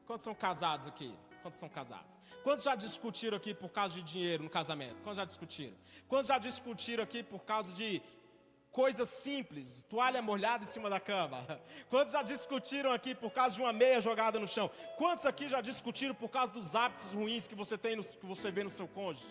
Quantos 0.06 0.24
são 0.24 0.34
casados 0.34 0.88
aqui? 0.88 1.14
Quantos 1.42 1.60
são 1.60 1.70
casados? 1.70 2.22
Quantos 2.44 2.64
já 2.64 2.76
discutiram 2.76 3.38
aqui 3.38 3.54
por 3.54 3.70
causa 3.70 3.96
de 3.96 4.04
dinheiro 4.04 4.44
no 4.44 4.50
casamento? 4.50 5.02
Quantos 5.02 5.18
já 5.18 5.26
discutiram? 5.26 5.76
Quantos 6.08 6.28
já 6.28 6.38
discutiram 6.38 7.04
aqui 7.04 7.24
por 7.24 7.44
causa 7.44 7.74
de 7.74 8.02
coisas 8.72 9.10
simples, 9.10 9.84
toalha 9.90 10.22
molhada 10.22 10.64
em 10.64 10.68
cima 10.68 10.90
da 10.90 11.00
cama? 11.00 11.46
Quantos 11.90 12.14
já 12.14 12.22
discutiram 12.22 12.92
aqui 12.92 13.16
por 13.16 13.32
causa 13.32 13.56
de 13.56 13.62
uma 13.62 13.74
meia 13.74 14.00
jogada 14.00 14.40
no 14.40 14.48
chão? 14.48 14.70
Quantos 14.98 15.26
aqui 15.26 15.50
já 15.50 15.62
discutiram 15.62 16.14
por 16.14 16.30
causa 16.30 16.52
dos 16.52 16.76
hábitos 16.76 17.14
ruins 17.14 17.48
que 17.48 17.56
você 17.56 17.78
tem, 17.78 17.96
no, 17.96 18.04
que 18.04 18.26
você 18.26 18.52
vê 18.52 18.64
no 18.64 18.70
seu 18.70 18.88
cônjuge? 18.88 19.26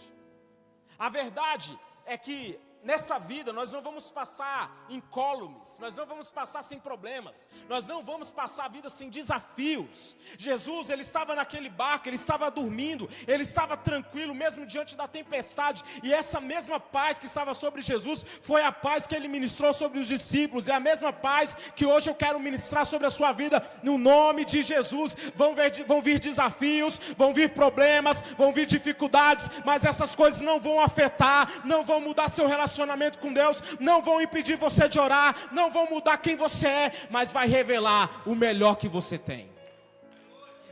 A 0.99 1.09
verdade 1.09 1.79
é 2.05 2.19
que 2.19 2.59
nessa 2.83 3.19
vida 3.19 3.53
nós 3.53 3.73
não 3.73 3.83
vamos 3.83 4.11
passar 4.11 4.87
incólumes, 4.89 5.79
nós 5.81 5.95
não 5.95 6.07
vamos 6.07 6.31
passar 6.31 6.63
sem 6.63 6.79
problemas, 6.79 7.49
nós 7.69 7.87
não 7.87 8.03
vamos 8.03 8.31
passar 8.31 8.67
a 8.67 8.69
vida 8.69 8.89
sem 8.89 9.11
desafios. 9.11 10.17
Jesus, 10.39 10.91
ele 10.91 11.03
estava 11.03 11.35
naquele 11.35 11.69
barco, 11.69 12.09
ele 12.09 12.17
estava 12.17 12.51
dormindo, 12.51 13.09
ele 13.27 13.43
estava 13.43 13.77
tranquilo 13.77 14.35
mesmo 14.35 14.67
diante 14.67 14.97
da 14.97 15.07
tempestade, 15.07 15.85
e 16.03 16.13
essa 16.13 16.41
mesma 16.41 16.81
paz 16.81 17.19
que 17.19 17.27
estava 17.27 17.53
sobre 17.55 17.83
Jesus 17.83 18.25
foi 18.43 18.63
a 18.63 18.73
paz 18.73 19.07
que 19.07 19.15
ele 19.15 19.29
ministrou 19.29 19.73
sobre 19.73 19.99
os 19.99 20.07
discípulos, 20.07 20.69
é 20.69 20.73
a 20.73 20.81
mesma 20.81 21.13
paz 21.13 21.57
que 21.77 21.85
hoje 21.87 22.09
eu 22.09 22.15
quero 22.15 22.41
ministrar 22.41 22.87
sobre 22.87 23.07
a 23.07 23.11
sua 23.11 23.33
vida 23.33 23.65
no 23.83 23.99
nome 23.99 24.45
de 24.45 24.63
Jesus. 24.63 25.17
Vão, 25.35 25.55
ver, 25.55 25.85
vão 25.85 26.01
vir 26.01 26.19
desafios, 26.19 27.01
vão 27.17 27.35
vir 27.35 27.53
problemas, 27.53 28.23
vão 28.39 28.53
vir 28.53 28.67
dificuldades, 28.67 29.51
mas 29.65 29.85
essas 29.85 30.15
coisas 30.15 30.41
não 30.41 30.59
vão 30.59 30.81
afetar, 30.81 31.67
não 31.67 31.83
vão 31.83 32.01
mudar 32.01 32.29
seu 32.29 32.47
relacionamento 32.47 32.70
relacionamento 32.71 33.19
com 33.19 33.33
Deus 33.33 33.63
não 33.79 34.01
vão 34.03 34.21
impedir 34.21 34.57
você 34.57 34.89
de 34.89 34.99
orar, 34.99 35.53
não 35.53 35.71
vão 35.71 35.87
mudar 35.87 36.19
quem 36.19 36.37
você 36.37 36.69
é, 36.69 37.09
mas 37.11 37.33
vai 37.33 37.49
revelar 37.49 38.23
o 38.27 38.35
melhor 38.35 38.77
que 38.77 38.89
você 38.89 39.19
tem. 39.19 39.51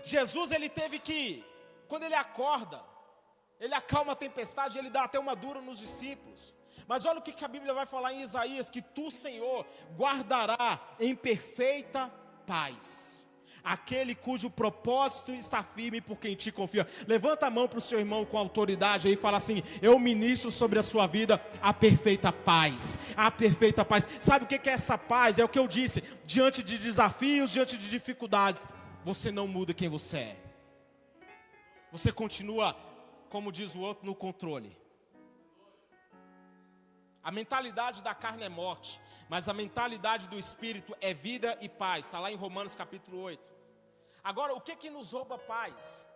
Jesus 0.02 0.52
ele 0.52 0.69
teve 0.69 0.99
que, 0.99 1.45
quando 1.87 2.05
ele 2.05 2.14
acorda, 2.14 2.81
ele 3.61 3.75
acalma 3.75 4.12
a 4.12 4.17
tempestade, 4.17 4.78
ele 4.78 4.90
dá 4.90 5.05
até 5.05 5.19
uma 5.19 5.35
dura 5.35 5.61
nos 5.61 5.78
discípulos. 5.78 6.55
Mas 6.87 7.05
olha 7.05 7.19
o 7.19 7.23
que 7.23 7.45
a 7.45 7.49
Bíblia 7.49 7.75
vai 7.75 7.85
falar 7.85 8.12
em 8.14 8.23
Isaías: 8.23 8.71
que 8.71 8.81
tu, 8.81 9.11
Senhor, 9.11 9.67
guardará 9.97 10.81
em 10.99 11.14
perfeita 11.14 12.11
paz 12.47 13.27
aquele 13.62 14.15
cujo 14.15 14.50
propósito 14.50 15.33
está 15.33 15.62
firme 15.62 16.00
por 16.00 16.17
quem 16.19 16.35
te 16.35 16.50
confia. 16.50 16.87
Levanta 17.07 17.47
a 17.47 17.50
mão 17.50 17.69
para 17.69 17.79
o 17.79 17.83
seu 17.83 17.99
irmão 17.99 18.25
com 18.25 18.38
autoridade 18.38 19.09
aí 19.09 19.15
e 19.15 19.17
fala 19.17 19.37
assim: 19.37 19.62
Eu 19.83 19.99
ministro 19.99 20.50
sobre 20.50 20.79
a 20.79 20.83
sua 20.83 21.07
vida 21.07 21.43
a 21.61 21.73
perfeita 21.73 22.33
paz. 22.33 22.99
A 23.17 23.31
perfeita 23.31 23.85
paz. 23.85 24.09
Sabe 24.21 24.45
o 24.45 24.49
que 24.49 24.69
é 24.69 24.73
essa 24.73 24.97
paz? 24.97 25.38
É 25.38 25.45
o 25.45 25.49
que 25.49 25.59
eu 25.59 25.69
disse: 25.69 26.03
diante 26.25 26.62
de 26.62 26.79
desafios, 26.79 27.50
diante 27.50 27.77
de 27.77 27.88
dificuldades, 27.88 28.69
você 29.05 29.31
não 29.31 29.47
muda 29.47 29.75
quem 29.75 29.88
você 29.88 30.19
é. 30.19 30.37
Você 31.91 32.12
continua, 32.12 32.77
como 33.31 33.50
diz 33.50 33.75
o 33.75 33.81
outro, 33.81 34.05
no 34.05 34.15
controle. 34.15 34.77
A 37.23 37.31
mentalidade 37.31 38.03
da 38.03 38.15
carne 38.15 38.45
é 38.45 38.49
morte, 38.49 39.00
mas 39.28 39.49
a 39.49 39.52
mentalidade 39.52 40.26
do 40.28 40.38
espírito 40.38 40.97
é 41.00 41.12
vida 41.12 41.56
e 41.61 41.68
paz. 41.68 42.06
Está 42.06 42.18
lá 42.18 42.30
em 42.32 42.37
Romanos 42.37 42.75
capítulo 42.75 43.20
8. 43.20 43.49
Agora, 44.25 44.54
o 44.54 44.61
que 44.61 44.75
que 44.75 44.90
nos 44.90 45.12
rouba 45.12 45.38
paz? 45.38 46.08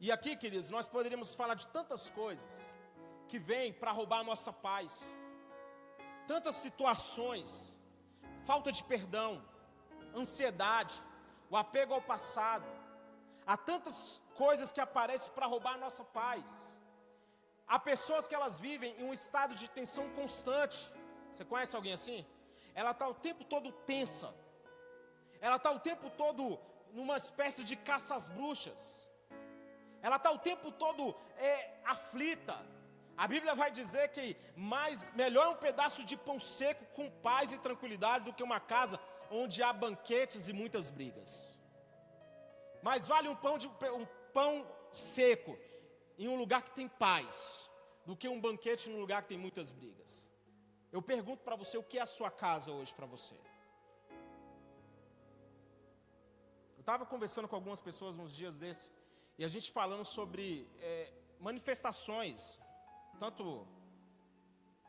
E 0.00 0.10
aqui, 0.10 0.36
queridos, 0.36 0.70
nós 0.70 0.86
poderíamos 0.86 1.34
falar 1.34 1.54
de 1.54 1.66
tantas 1.68 2.10
coisas 2.10 2.76
que 3.28 3.38
vêm 3.38 3.72
para 3.72 3.92
roubar 3.92 4.20
a 4.20 4.24
nossa 4.24 4.52
paz. 4.52 5.16
Tantas 6.26 6.56
situações, 6.56 7.78
falta 8.44 8.72
de 8.72 8.82
perdão, 8.84 9.42
ansiedade, 10.14 10.94
o 11.50 11.56
apego 11.56 11.94
ao 11.94 12.02
passado. 12.02 12.66
Há 13.46 13.56
tantas 13.56 14.20
coisas 14.34 14.72
que 14.72 14.80
aparecem 14.80 15.32
para 15.32 15.46
roubar 15.46 15.74
a 15.74 15.78
nossa 15.78 16.04
paz. 16.04 16.78
Há 17.66 17.78
pessoas 17.78 18.26
que 18.26 18.34
elas 18.34 18.58
vivem 18.58 18.94
em 18.98 19.04
um 19.04 19.12
estado 19.12 19.54
de 19.54 19.68
tensão 19.68 20.08
constante. 20.10 20.90
Você 21.36 21.44
conhece 21.44 21.76
alguém 21.76 21.92
assim? 21.92 22.26
Ela 22.74 22.92
está 22.92 23.06
o 23.06 23.14
tempo 23.14 23.44
todo 23.44 23.70
tensa 23.70 24.34
ela 25.40 25.56
está 25.56 25.70
o 25.70 25.78
tempo 25.78 26.10
todo 26.10 26.58
numa 26.92 27.16
espécie 27.16 27.62
de 27.62 27.76
caça 27.76 28.14
às 28.14 28.28
bruxas, 28.28 29.08
ela 30.02 30.16
está 30.16 30.30
o 30.30 30.38
tempo 30.38 30.70
todo 30.70 31.14
é, 31.36 31.80
aflita. 31.84 32.56
A 33.16 33.26
Bíblia 33.26 33.54
vai 33.54 33.70
dizer 33.70 34.08
que 34.10 34.36
mais 34.54 35.10
melhor 35.12 35.46
é 35.46 35.48
um 35.48 35.56
pedaço 35.56 36.04
de 36.04 36.16
pão 36.16 36.38
seco 36.38 36.84
com 36.94 37.10
paz 37.10 37.52
e 37.52 37.58
tranquilidade 37.58 38.24
do 38.24 38.32
que 38.32 38.42
uma 38.42 38.60
casa 38.60 39.00
onde 39.30 39.62
há 39.62 39.72
banquetes 39.72 40.48
e 40.48 40.52
muitas 40.52 40.90
brigas. 40.90 41.60
Mais 42.82 43.06
vale 43.06 43.28
um 43.28 43.34
pão, 43.34 43.56
de, 43.56 43.66
um 43.66 44.06
pão 44.32 44.66
seco 44.92 45.58
em 46.18 46.28
um 46.28 46.36
lugar 46.36 46.62
que 46.62 46.72
tem 46.72 46.88
paz 46.88 47.70
do 48.04 48.14
que 48.14 48.28
um 48.28 48.40
banquete 48.40 48.90
num 48.90 49.00
lugar 49.00 49.22
que 49.22 49.28
tem 49.28 49.38
muitas 49.38 49.72
brigas. 49.72 50.35
Eu 50.96 51.02
pergunto 51.02 51.42
para 51.44 51.56
você 51.56 51.76
o 51.76 51.82
que 51.82 51.98
é 51.98 52.00
a 52.00 52.06
sua 52.06 52.30
casa 52.30 52.72
hoje 52.72 52.94
para 52.94 53.04
você? 53.04 53.36
estava 56.80 57.04
conversando 57.04 57.48
com 57.48 57.56
algumas 57.56 57.82
pessoas 57.82 58.16
nos 58.16 58.32
dias 58.34 58.60
desses, 58.60 58.92
e 59.36 59.44
a 59.44 59.48
gente 59.48 59.72
falando 59.72 60.04
sobre 60.04 60.66
é, 60.78 61.12
manifestações, 61.40 62.60
tanto 63.18 63.66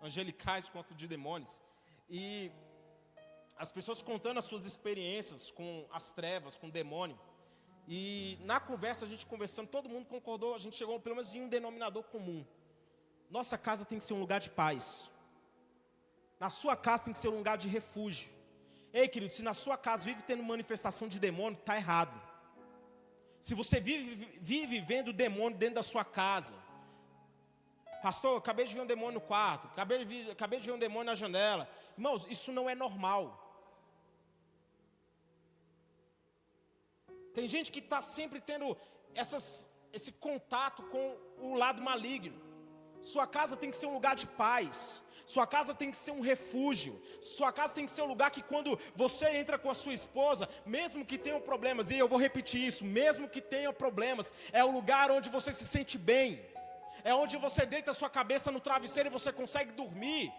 angelicais 0.01 0.69
quanto 0.69 0.93
de 0.93 1.07
demônios, 1.07 1.59
e 2.07 2.51
as 3.57 3.71
pessoas 3.71 4.01
contando 4.01 4.37
as 4.37 4.45
suas 4.45 4.63
experiências 4.63 5.51
com 5.51 5.87
as 5.91 6.13
trevas, 6.13 6.55
com 6.55 6.67
o 6.67 6.71
demônio. 6.71 7.19
E 7.87 8.37
na 8.41 8.59
conversa, 8.59 9.03
a 9.03 9.07
gente 9.09 9.25
conversando, 9.25 9.67
todo 9.67 9.89
mundo 9.89 10.05
concordou, 10.05 10.53
a 10.53 10.59
gente 10.59 10.77
chegou 10.77 10.99
pelo 11.01 11.15
menos 11.15 11.33
em 11.33 11.41
um 11.41 11.49
denominador 11.49 12.03
comum. 12.03 12.45
Nossa 13.29 13.57
casa 13.57 13.83
tem 13.83 13.97
que 13.97 14.05
ser 14.05 14.13
um 14.13 14.21
lugar 14.21 14.39
de 14.39 14.51
paz. 14.51 15.09
Na 16.39 16.49
sua 16.49 16.75
casa 16.75 17.05
tem 17.05 17.13
que 17.13 17.19
ser 17.19 17.29
um 17.29 17.37
lugar 17.37 17.57
de 17.57 17.67
refúgio. 17.67 18.29
Ei, 18.93 19.07
querido, 19.07 19.33
se 19.33 19.43
na 19.43 19.53
sua 19.53 19.77
casa 19.77 20.03
vive 20.03 20.21
tendo 20.23 20.43
manifestação 20.43 21.07
de 21.07 21.19
demônio, 21.19 21.57
está 21.59 21.75
errado. 21.75 22.19
Se 23.41 23.53
você 23.53 23.79
vive, 23.79 24.25
vive 24.39 24.79
vendo 24.79 25.13
demônio 25.13 25.57
dentro 25.57 25.75
da 25.75 25.83
sua 25.83 26.03
casa, 26.03 26.55
pastor, 28.01 28.37
acabei 28.37 28.65
de 28.65 28.73
ver 28.75 28.81
um 28.81 28.85
demônio 28.85 29.19
no 29.19 29.21
quarto, 29.21 29.67
acabei 29.67 29.99
de, 29.99 30.05
ver, 30.05 30.31
acabei 30.31 30.59
de 30.59 30.67
ver 30.67 30.73
um 30.73 30.79
demônio 30.79 31.05
na 31.05 31.15
janela. 31.15 31.69
Irmãos, 31.97 32.27
isso 32.29 32.51
não 32.51 32.69
é 32.69 32.75
normal. 32.75 33.43
Tem 37.33 37.47
gente 37.47 37.71
que 37.71 37.79
está 37.79 38.01
sempre 38.01 38.41
tendo 38.41 38.75
essas, 39.13 39.69
esse 39.93 40.11
contato 40.11 40.83
com 40.83 41.17
o 41.39 41.55
lado 41.55 41.81
maligno. 41.81 42.39
Sua 42.99 43.27
casa 43.27 43.55
tem 43.55 43.69
que 43.69 43.77
ser 43.77 43.85
um 43.85 43.93
lugar 43.93 44.15
de 44.15 44.25
paz. 44.25 45.03
Sua 45.27 45.45
casa 45.45 45.75
tem 45.75 45.91
que 45.91 45.97
ser 45.97 46.11
um 46.11 46.21
refúgio. 46.21 47.01
Sua 47.21 47.51
casa 47.51 47.75
tem 47.75 47.83
que 47.83 47.91
ser 47.91 48.01
um 48.01 48.07
lugar 48.07 48.31
que 48.31 48.41
quando 48.41 48.79
você 48.95 49.27
entra 49.31 49.59
com 49.59 49.69
a 49.69 49.73
sua 49.75 49.93
esposa, 49.93 50.47
mesmo 50.65 51.05
que 51.05 51.17
tenham 51.17 51.41
problemas, 51.41 51.91
e 51.91 51.97
eu 51.97 52.07
vou 52.07 52.17
repetir 52.17 52.65
isso, 52.65 52.85
mesmo 52.85 53.27
que 53.27 53.41
tenham 53.41 53.73
problemas, 53.73 54.33
é 54.53 54.63
o 54.63 54.71
lugar 54.71 55.11
onde 55.11 55.27
você 55.27 55.51
se 55.51 55.65
sente 55.65 55.97
bem. 55.97 56.41
É 57.03 57.13
onde 57.13 57.35
você 57.35 57.65
deita 57.65 57.91
sua 57.91 58.09
cabeça 58.09 58.53
no 58.53 58.61
travesseiro 58.61 59.09
e 59.09 59.11
você 59.11 59.29
consegue 59.33 59.73
dormir. 59.73 60.31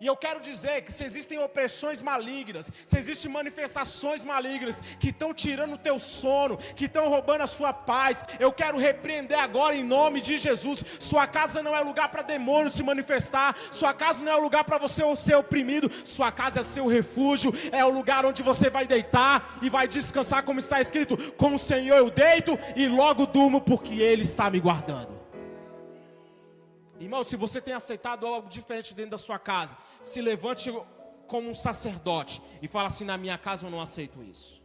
E 0.00 0.06
eu 0.06 0.16
quero 0.16 0.40
dizer 0.40 0.82
que 0.82 0.92
se 0.92 1.04
existem 1.04 1.38
opressões 1.38 2.02
malignas, 2.02 2.70
se 2.84 2.98
existem 2.98 3.30
manifestações 3.30 4.24
malignas 4.24 4.82
que 5.00 5.08
estão 5.08 5.32
tirando 5.32 5.74
o 5.74 5.78
teu 5.78 5.98
sono, 5.98 6.58
que 6.74 6.84
estão 6.84 7.08
roubando 7.08 7.42
a 7.42 7.46
sua 7.46 7.72
paz, 7.72 8.24
eu 8.38 8.52
quero 8.52 8.78
repreender 8.78 9.38
agora 9.38 9.74
em 9.74 9.84
nome 9.84 10.20
de 10.20 10.36
Jesus. 10.36 10.84
Sua 10.98 11.26
casa 11.26 11.62
não 11.62 11.74
é 11.74 11.80
lugar 11.80 12.10
para 12.10 12.22
demônio 12.22 12.70
se 12.70 12.82
manifestar, 12.82 13.56
sua 13.70 13.94
casa 13.94 14.24
não 14.24 14.32
é 14.32 14.36
lugar 14.36 14.64
para 14.64 14.78
você 14.78 15.02
ser 15.16 15.36
oprimido, 15.36 15.90
sua 16.04 16.30
casa 16.30 16.60
é 16.60 16.62
seu 16.62 16.86
refúgio, 16.86 17.52
é 17.72 17.84
o 17.84 17.90
lugar 17.90 18.26
onde 18.26 18.42
você 18.42 18.68
vai 18.68 18.86
deitar 18.86 19.58
e 19.62 19.70
vai 19.70 19.88
descansar, 19.88 20.42
como 20.42 20.60
está 20.60 20.80
escrito: 20.80 21.16
com 21.32 21.54
o 21.54 21.58
Senhor 21.58 21.96
eu 21.96 22.10
deito 22.10 22.58
e 22.74 22.88
logo 22.88 23.26
durmo, 23.26 23.60
porque 23.60 23.94
Ele 23.94 24.22
está 24.22 24.50
me 24.50 24.60
guardando. 24.60 25.15
Irmão, 26.98 27.22
se 27.22 27.36
você 27.36 27.60
tem 27.60 27.74
aceitado 27.74 28.26
algo 28.26 28.48
diferente 28.48 28.94
dentro 28.94 29.12
da 29.12 29.18
sua 29.18 29.38
casa, 29.38 29.76
se 30.00 30.20
levante 30.20 30.72
como 31.26 31.50
um 31.50 31.54
sacerdote 31.54 32.42
e 32.62 32.68
fala 32.68 32.86
assim: 32.86 33.04
na 33.04 33.18
minha 33.18 33.36
casa 33.36 33.66
eu 33.66 33.70
não 33.70 33.80
aceito 33.80 34.22
isso. 34.22 34.62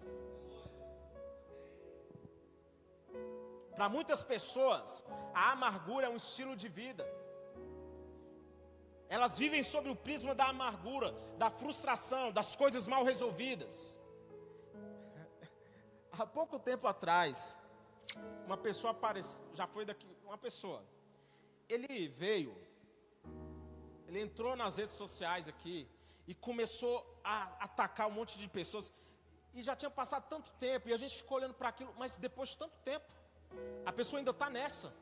Para 3.75 3.89
muitas 3.89 4.21
pessoas, 4.23 5.03
a 5.33 5.51
amargura 5.51 6.05
é 6.05 6.09
um 6.09 6.15
estilo 6.15 6.55
de 6.55 6.69
vida. 6.69 7.05
Elas 9.09 9.37
vivem 9.37 9.61
sob 9.61 9.89
o 9.89 9.95
prisma 9.95 10.33
da 10.33 10.45
amargura, 10.45 11.13
da 11.37 11.49
frustração, 11.49 12.31
das 12.31 12.55
coisas 12.55 12.87
mal 12.87 13.03
resolvidas. 13.03 13.97
Há 16.11 16.25
pouco 16.25 16.59
tempo 16.59 16.87
atrás, 16.87 17.55
uma 18.45 18.57
pessoa 18.57 18.91
apareceu, 18.91 19.41
já 19.53 19.67
foi 19.67 19.83
daqui, 19.83 20.07
uma 20.23 20.37
pessoa. 20.37 20.81
Ele 21.73 22.09
veio, 22.09 22.53
ele 24.07 24.19
entrou 24.19 24.57
nas 24.57 24.75
redes 24.75 24.95
sociais 24.95 25.47
aqui 25.47 25.87
e 26.27 26.33
começou 26.35 26.95
a 27.23 27.43
atacar 27.65 28.07
um 28.07 28.11
monte 28.11 28.37
de 28.37 28.49
pessoas. 28.49 28.91
E 29.53 29.63
já 29.63 29.73
tinha 29.73 29.89
passado 29.89 30.27
tanto 30.27 30.51
tempo, 30.53 30.89
e 30.89 30.93
a 30.93 30.97
gente 30.97 31.15
ficou 31.15 31.37
olhando 31.37 31.53
para 31.53 31.69
aquilo, 31.69 31.93
mas 31.97 32.17
depois 32.17 32.49
de 32.49 32.57
tanto 32.57 32.77
tempo, 32.79 33.05
a 33.85 33.91
pessoa 33.93 34.19
ainda 34.19 34.31
está 34.31 34.49
nessa. 34.49 34.93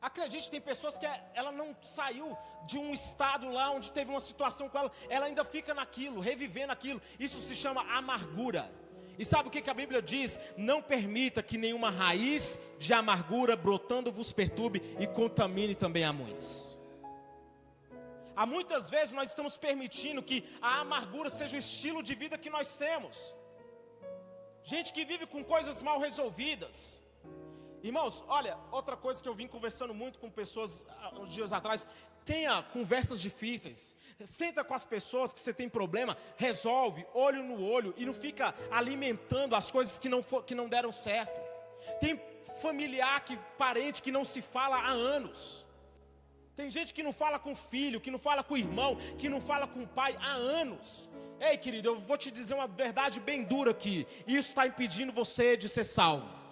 Acredite, 0.00 0.50
tem 0.50 0.60
pessoas 0.60 0.98
que 0.98 1.06
é, 1.06 1.30
ela 1.34 1.50
não 1.50 1.74
saiu 1.82 2.36
de 2.66 2.76
um 2.76 2.92
estado 2.92 3.48
lá 3.48 3.70
onde 3.70 3.90
teve 3.92 4.10
uma 4.10 4.20
situação 4.20 4.68
com 4.68 4.78
ela, 4.78 4.92
ela 5.08 5.24
ainda 5.24 5.44
fica 5.44 5.72
naquilo, 5.72 6.20
revivendo 6.20 6.72
aquilo. 6.72 7.00
Isso 7.18 7.40
se 7.40 7.54
chama 7.54 7.80
amargura. 7.96 8.70
E 9.18 9.24
sabe 9.24 9.48
o 9.48 9.50
que, 9.50 9.68
a 9.68 9.74
Bíblia 9.74 10.02
diz? 10.02 10.38
Não 10.56 10.82
permita 10.82 11.42
que 11.42 11.56
nenhuma 11.56 11.90
raiz 11.90 12.58
de 12.78 12.92
amargura 12.92 13.56
brotando 13.56 14.12
vos 14.12 14.32
perturbe 14.32 14.82
e 15.00 15.06
contamine 15.06 15.74
também 15.74 16.04
a 16.04 16.12
muitos. 16.12 16.76
Há 18.34 18.44
muitas 18.44 18.90
vezes 18.90 19.14
nós 19.14 19.30
estamos 19.30 19.56
permitindo 19.56 20.22
que 20.22 20.44
a 20.60 20.80
amargura 20.80 21.30
seja 21.30 21.56
o 21.56 21.58
estilo 21.58 22.02
de 22.02 22.14
vida 22.14 22.36
que 22.36 22.50
nós 22.50 22.76
temos. 22.76 23.34
Gente 24.62 24.92
que 24.92 25.04
vive 25.04 25.26
com 25.26 25.42
coisas 25.42 25.80
mal 25.80 25.98
resolvidas. 25.98 27.02
Irmãos, 27.82 28.22
olha, 28.28 28.58
outra 28.70 28.96
coisa 28.96 29.22
que 29.22 29.28
eu 29.28 29.34
vim 29.34 29.46
conversando 29.46 29.94
muito 29.94 30.18
com 30.18 30.30
pessoas 30.30 30.86
ah, 30.90 31.12
uns 31.20 31.32
dias 31.32 31.52
atrás, 31.52 31.86
tenha 32.26 32.62
conversas 32.72 33.20
difíceis. 33.20 33.96
Senta 34.24 34.64
com 34.64 34.74
as 34.74 34.84
pessoas 34.84 35.32
que 35.32 35.40
você 35.40 35.54
tem 35.54 35.68
problema, 35.68 36.16
resolve, 36.36 37.06
olho 37.14 37.42
no 37.44 37.62
olho 37.62 37.94
e 37.96 38.04
não 38.04 38.14
fica 38.14 38.54
alimentando 38.70 39.54
as 39.54 39.70
coisas 39.70 39.98
que 39.98 40.08
não, 40.08 40.22
for, 40.22 40.42
que 40.42 40.54
não 40.54 40.68
deram 40.68 40.90
certo. 40.90 41.38
Tem 42.00 42.20
familiar, 42.56 43.24
que, 43.24 43.36
parente 43.56 44.02
que 44.02 44.10
não 44.10 44.24
se 44.24 44.42
fala 44.42 44.76
há 44.76 44.90
anos. 44.90 45.64
Tem 46.56 46.70
gente 46.70 46.94
que 46.94 47.02
não 47.02 47.12
fala 47.12 47.38
com 47.38 47.54
filho, 47.54 48.00
que 48.00 48.10
não 48.10 48.18
fala 48.18 48.42
com 48.42 48.56
irmão, 48.56 48.96
que 49.18 49.28
não 49.28 49.40
fala 49.40 49.66
com 49.66 49.86
pai 49.86 50.16
há 50.18 50.32
anos. 50.32 51.08
Ei, 51.38 51.58
querido, 51.58 51.90
eu 51.90 51.98
vou 52.00 52.16
te 52.16 52.30
dizer 52.30 52.54
uma 52.54 52.66
verdade 52.66 53.20
bem 53.20 53.44
dura 53.44 53.72
aqui. 53.72 54.06
Isso 54.26 54.48
está 54.48 54.66
impedindo 54.66 55.12
você 55.12 55.56
de 55.56 55.68
ser 55.68 55.84
salvo. 55.84 56.46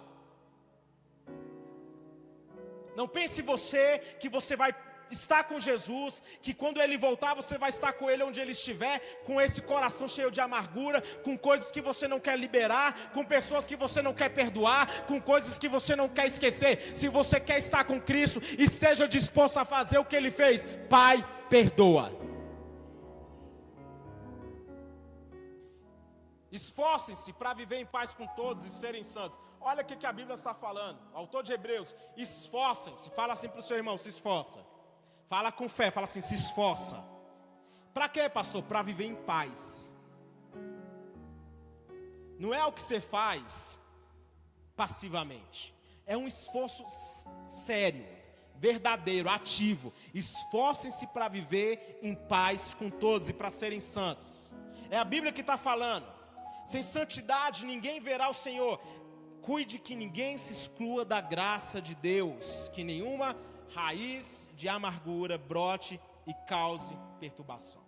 Não 2.95 3.07
pense 3.07 3.41
você 3.41 3.99
que 4.19 4.29
você 4.29 4.55
vai 4.55 4.71
estar 5.11 5.43
com 5.45 5.59
Jesus, 5.59 6.23
que 6.41 6.53
quando 6.53 6.81
ele 6.81 6.97
voltar 6.97 7.33
você 7.33 7.57
vai 7.57 7.69
estar 7.69 7.93
com 7.93 8.09
ele 8.09 8.23
onde 8.23 8.39
ele 8.39 8.51
estiver, 8.51 8.99
com 9.25 9.39
esse 9.39 9.61
coração 9.61 10.07
cheio 10.07 10.31
de 10.31 10.41
amargura, 10.41 11.01
com 11.23 11.37
coisas 11.37 11.71
que 11.71 11.81
você 11.81 12.07
não 12.07 12.19
quer 12.19 12.37
liberar, 12.37 13.11
com 13.11 13.23
pessoas 13.23 13.67
que 13.67 13.75
você 13.75 14.01
não 14.01 14.13
quer 14.13 14.29
perdoar, 14.29 15.05
com 15.05 15.21
coisas 15.21 15.57
que 15.57 15.67
você 15.67 15.95
não 15.95 16.09
quer 16.09 16.27
esquecer. 16.27 16.95
Se 16.95 17.07
você 17.07 17.39
quer 17.39 17.57
estar 17.57 17.83
com 17.83 17.99
Cristo, 17.99 18.41
esteja 18.57 19.07
disposto 19.07 19.57
a 19.57 19.65
fazer 19.65 19.97
o 19.97 20.05
que 20.05 20.15
ele 20.15 20.31
fez. 20.31 20.65
Pai, 20.89 21.25
perdoa. 21.49 22.25
Esforcem-se 26.51 27.33
para 27.33 27.53
viver 27.53 27.79
em 27.79 27.85
paz 27.85 28.13
com 28.13 28.25
todos 28.27 28.63
e 28.63 28.69
serem 28.69 29.03
santos. 29.03 29.37
Olha 29.59 29.81
o 29.81 29.85
que 29.85 30.05
a 30.05 30.13
Bíblia 30.13 30.35
está 30.35 30.53
falando. 30.53 30.99
O 31.13 31.17
autor 31.17 31.43
de 31.43 31.51
Hebreus, 31.51 31.93
esforcem-se. 32.15 33.09
Fala 33.09 33.33
assim 33.33 33.49
para 33.49 33.59
o 33.59 33.61
seu 33.61 33.75
irmão: 33.75 33.97
se 33.97 34.07
esforça. 34.07 34.65
Fala 35.27 35.51
com 35.51 35.67
fé, 35.67 35.89
fala 35.89 36.05
assim, 36.05 36.21
se 36.21 36.35
esforça. 36.35 37.03
Para 37.93 38.07
quê, 38.09 38.29
pastor? 38.29 38.63
Para 38.63 38.81
viver 38.81 39.05
em 39.05 39.15
paz. 39.15 39.91
Não 42.37 42.53
é 42.53 42.63
o 42.65 42.71
que 42.71 42.81
você 42.81 42.99
faz 42.99 43.79
passivamente. 44.75 45.73
É 46.05 46.15
um 46.15 46.27
esforço 46.27 46.85
sério, 47.47 48.05
verdadeiro, 48.55 49.29
ativo. 49.29 49.91
Esforcem-se 50.13 51.07
para 51.07 51.27
viver 51.27 51.99
em 52.03 52.13
paz 52.13 52.73
com 52.73 52.89
todos 52.89 53.29
e 53.29 53.33
para 53.33 53.49
serem 53.49 53.79
santos. 53.79 54.53
É 54.91 54.97
a 54.97 55.03
Bíblia 55.03 55.31
que 55.31 55.41
está 55.41 55.57
falando. 55.57 56.05
Sem 56.65 56.83
santidade 56.83 57.65
ninguém 57.65 57.99
verá 57.99 58.29
o 58.29 58.33
Senhor. 58.33 58.79
Cuide 59.41 59.79
que 59.79 59.95
ninguém 59.95 60.37
se 60.37 60.53
exclua 60.53 61.05
da 61.05 61.21
graça 61.21 61.81
de 61.81 61.95
Deus, 61.95 62.69
que 62.73 62.83
nenhuma 62.83 63.35
raiz 63.75 64.49
de 64.55 64.69
amargura 64.69 65.37
brote 65.37 65.99
e 66.25 66.33
cause 66.47 66.97
perturbação. 67.19 67.83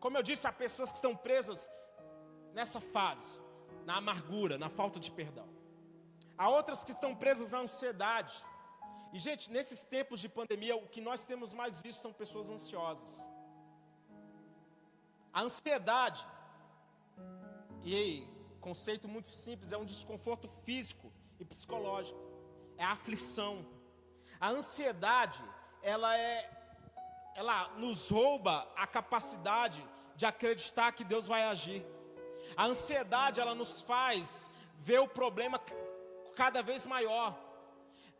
Como 0.00 0.18
eu 0.18 0.22
disse, 0.22 0.46
há 0.48 0.52
pessoas 0.52 0.90
que 0.90 0.96
estão 0.96 1.16
presas 1.16 1.70
nessa 2.52 2.80
fase, 2.80 3.32
na 3.86 3.96
amargura, 3.96 4.58
na 4.58 4.68
falta 4.68 4.98
de 4.98 5.10
perdão. 5.10 5.48
Há 6.36 6.48
outras 6.48 6.82
que 6.82 6.90
estão 6.90 7.14
presas 7.14 7.52
na 7.52 7.58
ansiedade. 7.58 8.34
E, 9.12 9.18
gente, 9.18 9.50
nesses 9.50 9.84
tempos 9.84 10.18
de 10.18 10.28
pandemia, 10.28 10.74
o 10.74 10.88
que 10.88 11.00
nós 11.00 11.24
temos 11.24 11.52
mais 11.52 11.80
visto 11.80 12.00
são 12.00 12.12
pessoas 12.12 12.50
ansiosas. 12.50 13.28
A 15.32 15.42
ansiedade, 15.42 16.26
e 17.84 18.26
conceito 18.60 19.06
muito 19.06 19.28
simples, 19.28 19.70
é 19.70 19.78
um 19.78 19.84
desconforto 19.84 20.48
físico 20.48 21.12
e 21.38 21.44
psicológico, 21.44 22.20
é 22.76 22.84
a 22.84 22.92
aflição 22.92 23.64
a 24.42 24.48
ansiedade, 24.50 25.40
ela 25.82 26.18
é 26.18 26.50
ela 27.36 27.68
nos 27.76 28.10
rouba 28.10 28.68
a 28.76 28.86
capacidade 28.88 29.82
de 30.16 30.26
acreditar 30.26 30.90
que 30.92 31.04
Deus 31.04 31.28
vai 31.28 31.44
agir. 31.44 31.86
A 32.56 32.64
ansiedade, 32.66 33.40
ela 33.40 33.54
nos 33.54 33.82
faz 33.82 34.50
ver 34.80 34.98
o 34.98 35.06
problema 35.06 35.60
cada 36.34 36.60
vez 36.60 36.84
maior. 36.84 37.38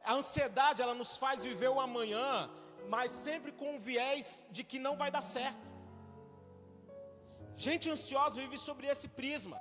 A 0.05 0.15
ansiedade, 0.15 0.81
ela 0.81 0.95
nos 0.95 1.17
faz 1.17 1.43
viver 1.43 1.69
o 1.69 1.81
amanhã, 1.81 2.49
mas 2.89 3.11
sempre 3.11 3.51
com 3.51 3.75
o 3.75 3.81
viés 3.81 4.47
de 4.49 4.63
que 4.63 4.79
não 4.79 4.97
vai 4.97 5.11
dar 5.11 5.23
certo. 5.23 5.69
Gente 7.57 7.91
ansiosa 7.91 8.41
vive 8.41 8.57
sobre 8.57 8.87
esse 8.87 9.09
prisma. 9.09 9.61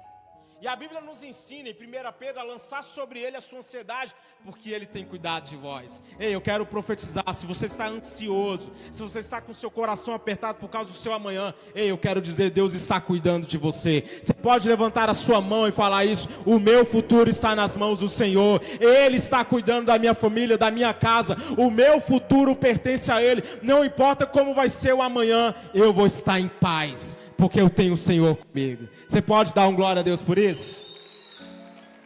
E 0.61 0.67
a 0.67 0.75
Bíblia 0.75 1.01
nos 1.01 1.23
ensina 1.23 1.69
em 1.69 1.71
1 1.71 1.75
Pedro 2.19 2.39
a 2.39 2.43
lançar 2.43 2.83
sobre 2.83 3.19
ele 3.19 3.35
a 3.35 3.41
sua 3.41 3.57
ansiedade, 3.57 4.13
porque 4.45 4.69
ele 4.69 4.85
tem 4.85 5.03
cuidado 5.03 5.49
de 5.49 5.57
vós. 5.57 6.03
Ei, 6.19 6.35
eu 6.35 6.39
quero 6.39 6.67
profetizar: 6.67 7.33
se 7.33 7.47
você 7.47 7.65
está 7.65 7.87
ansioso, 7.87 8.71
se 8.91 9.01
você 9.01 9.17
está 9.17 9.41
com 9.41 9.55
seu 9.55 9.71
coração 9.71 10.13
apertado 10.13 10.59
por 10.59 10.69
causa 10.69 10.91
do 10.91 10.95
seu 10.95 11.13
amanhã, 11.13 11.51
ei, 11.73 11.89
eu 11.89 11.97
quero 11.97 12.21
dizer: 12.21 12.51
Deus 12.51 12.75
está 12.75 13.01
cuidando 13.01 13.47
de 13.47 13.57
você. 13.57 14.03
Você 14.21 14.35
pode 14.35 14.69
levantar 14.69 15.09
a 15.09 15.15
sua 15.15 15.41
mão 15.41 15.67
e 15.67 15.71
falar 15.71 16.05
isso: 16.05 16.29
o 16.45 16.59
meu 16.59 16.85
futuro 16.85 17.27
está 17.27 17.55
nas 17.55 17.75
mãos 17.75 17.97
do 17.97 18.07
Senhor, 18.07 18.61
Ele 18.79 19.17
está 19.17 19.43
cuidando 19.43 19.87
da 19.87 19.97
minha 19.97 20.13
família, 20.13 20.59
da 20.59 20.69
minha 20.69 20.93
casa, 20.93 21.35
o 21.57 21.71
meu 21.71 21.99
futuro 21.99 22.55
pertence 22.55 23.11
a 23.11 23.19
Ele. 23.19 23.41
Não 23.63 23.83
importa 23.83 24.27
como 24.27 24.53
vai 24.53 24.69
ser 24.69 24.93
o 24.93 25.01
amanhã, 25.01 25.55
eu 25.73 25.91
vou 25.91 26.05
estar 26.05 26.39
em 26.39 26.47
paz 26.47 27.17
porque 27.41 27.59
eu 27.59 27.71
tenho 27.71 27.93
o 27.93 27.97
Senhor 27.97 28.37
comigo. 28.37 28.87
Você 29.07 29.19
pode 29.19 29.51
dar 29.51 29.67
um 29.67 29.75
glória 29.75 30.01
a 30.01 30.03
Deus 30.03 30.21
por 30.21 30.37
isso? 30.37 30.85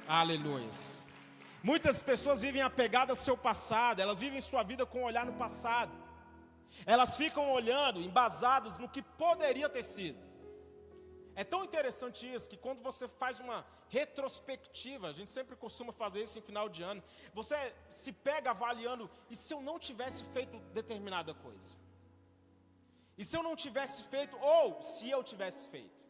Aleluia. 0.08 0.70
Muitas 1.62 2.02
pessoas 2.02 2.42
vivem 2.42 2.62
apegadas 2.62 3.20
ao 3.20 3.26
seu 3.26 3.38
passado, 3.38 4.02
elas 4.02 4.18
vivem 4.18 4.40
sua 4.40 4.64
vida 4.64 4.86
com 4.86 5.02
um 5.02 5.04
olhar 5.04 5.26
no 5.26 5.34
passado. 5.34 5.92
Elas 6.86 7.18
ficam 7.18 7.52
olhando, 7.52 8.00
embasadas 8.00 8.80
no 8.80 8.88
que 8.88 9.02
poderia 9.02 9.68
ter 9.68 9.84
sido. 9.84 10.18
É 11.36 11.44
tão 11.44 11.66
interessante 11.66 12.34
isso 12.34 12.48
que 12.48 12.56
quando 12.56 12.82
você 12.82 13.06
faz 13.06 13.42
uma 13.42 13.66
retrospectiva, 13.90 15.10
a 15.10 15.12
gente 15.12 15.32
sempre 15.32 15.58
costuma 15.58 15.92
fazer 15.92 16.24
isso 16.24 16.40
em 16.40 16.42
final 16.42 16.70
de 16.70 16.82
ano, 16.82 17.04
você 17.34 17.58
se 17.90 18.14
pega 18.14 18.52
avaliando, 18.52 19.10
e 19.30 19.36
se 19.36 19.54
eu 19.54 19.62
não 19.62 19.78
tivesse 19.78 20.24
feito 20.24 20.58
determinada 20.74 21.34
coisa? 21.34 21.78
E 23.18 23.24
se 23.24 23.36
eu 23.38 23.44
não 23.44 23.56
tivesse 23.56 24.04
feito, 24.04 24.38
ou 24.40 24.82
se 24.82 25.10
eu 25.10 25.24
tivesse 25.24 25.70
feito? 25.70 26.04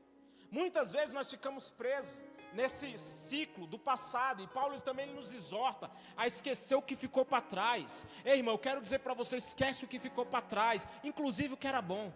Muitas 0.50 0.91
vezes 0.91 1.13
nós 1.13 1.30
ficamos 1.30 1.70
presos 1.70 2.15
nesse 2.54 2.98
ciclo 2.98 3.68
do 3.68 3.78
passado, 3.78 4.41
e 4.41 4.48
Paulo 4.48 4.80
também 4.80 5.13
nos 5.13 5.34
exorta 5.34 5.91
a 6.15 6.26
esquecer 6.26 6.76
o 6.76 6.82
que 6.82 6.96
ficou 6.96 7.26
para 7.26 7.41
trás. 7.41 8.06
Ei, 8.24 8.38
irmão, 8.38 8.56
eu 8.56 8.60
quero 8.60 8.82
dizer 8.82 9.00
para 9.00 9.13
você: 9.13 9.38
esquece 9.38 9.86
o 9.86 9.88
que 9.88 10.00
ficou 10.00 10.26
para 10.26 10.41
trás, 10.41 10.88
inclusive 11.04 11.54
o 11.54 11.58
que 11.58 11.68
era 11.68 11.82
bom. 11.82 12.12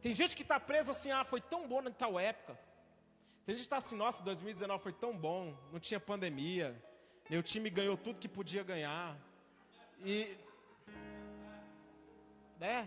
Tem 0.00 0.14
gente 0.14 0.34
que 0.34 0.42
está 0.42 0.58
presa 0.58 0.90
assim, 0.90 1.10
ah, 1.12 1.24
foi 1.24 1.40
tão 1.40 1.66
bom 1.66 1.80
na 1.80 1.90
tal 1.90 2.18
época. 2.18 2.58
Tem 3.44 3.54
gente 3.56 3.62
que 3.62 3.66
está 3.66 3.78
assim, 3.78 3.96
nossa, 3.96 4.22
2019 4.22 4.82
foi 4.82 4.92
tão 4.92 5.16
bom, 5.16 5.56
não 5.72 5.80
tinha 5.80 5.98
pandemia, 5.98 6.80
meu 7.30 7.42
time 7.42 7.70
ganhou 7.70 7.96
tudo 7.96 8.20
que 8.20 8.28
podia 8.28 8.62
ganhar. 8.62 9.16
E 10.04 10.36
né? 12.62 12.86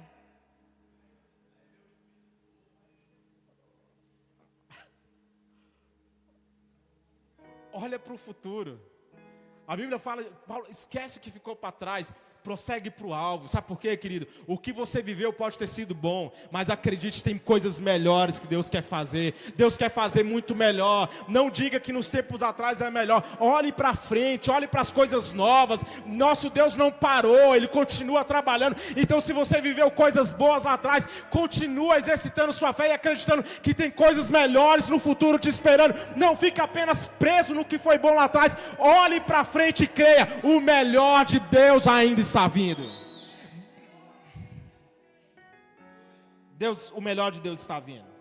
Olha 7.73 7.99
para 7.99 8.13
o 8.13 8.17
futuro. 8.17 8.79
A 9.67 9.75
Bíblia 9.75 9.99
fala, 9.99 10.23
Paulo, 10.47 10.65
esquece 10.69 11.17
o 11.17 11.21
que 11.21 11.29
ficou 11.29 11.57
para 11.57 11.73
trás. 11.73 12.13
Prossegue 12.45 12.91
para 12.91 13.07
o 13.07 13.13
alvo. 13.13 13.49
Sabe 13.49 13.65
por 13.67 13.79
quê, 13.79 13.97
querido? 13.97 14.27
O 14.45 14.55
que 14.55 14.71
você 14.71 15.01
viveu 15.01 15.33
pode 15.33 15.57
ter 15.57 15.65
sido 15.65 15.95
bom, 15.95 16.31
mas 16.51 16.69
acredite, 16.69 17.23
tem 17.23 17.39
coisas 17.39 17.79
melhores 17.79 18.37
que 18.37 18.45
Deus 18.45 18.69
quer 18.69 18.83
fazer. 18.83 19.33
Deus 19.57 19.75
quer 19.75 19.89
fazer 19.89 20.23
muito 20.23 20.53
melhor. 20.55 21.09
Não 21.27 21.49
diga 21.49 21.79
que 21.79 21.91
nos 21.91 22.07
tempos 22.07 22.43
atrás 22.43 22.81
é 22.81 22.91
melhor. 22.91 23.23
Olhe 23.39 23.71
para 23.71 23.95
frente, 23.95 24.51
olhe 24.51 24.67
para 24.67 24.81
as 24.81 24.91
coisas 24.91 25.33
novas. 25.33 25.83
Nosso 26.05 26.51
Deus 26.51 26.75
não 26.75 26.91
parou, 26.91 27.55
Ele 27.55 27.67
continua 27.67 28.23
trabalhando. 28.23 28.77
Então, 28.95 29.19
se 29.19 29.33
você 29.33 29.59
viveu 29.59 29.89
coisas 29.89 30.31
boas 30.31 30.65
lá 30.65 30.73
atrás, 30.73 31.07
continua 31.31 31.97
exercitando 31.97 32.53
sua 32.53 32.73
fé 32.73 32.89
e 32.89 32.93
acreditando 32.93 33.41
que 33.63 33.73
tem 33.73 33.89
coisas 33.89 34.29
melhores 34.29 34.87
no 34.87 34.99
futuro 34.99 35.39
te 35.39 35.49
esperando. 35.49 35.95
Não 36.15 36.37
fique 36.37 36.61
apenas 36.61 37.07
preso 37.07 37.55
no 37.55 37.65
que 37.65 37.79
foi 37.79 37.97
bom 37.97 38.13
lá 38.13 38.25
atrás. 38.25 38.55
Olhe 38.77 39.19
para 39.19 39.43
frente 39.43 39.85
e 39.85 39.87
creia: 39.87 40.27
o 40.43 40.59
melhor 40.59 41.25
de 41.25 41.39
Deus 41.39 41.87
ainda 41.87 42.21
está 42.21 42.34
vindo. 42.43 42.83
Deus, 46.51 46.91
o 46.91 46.99
melhor 46.99 47.31
de 47.31 47.39
Deus 47.39 47.61
está 47.61 47.79
vindo. 47.79 48.13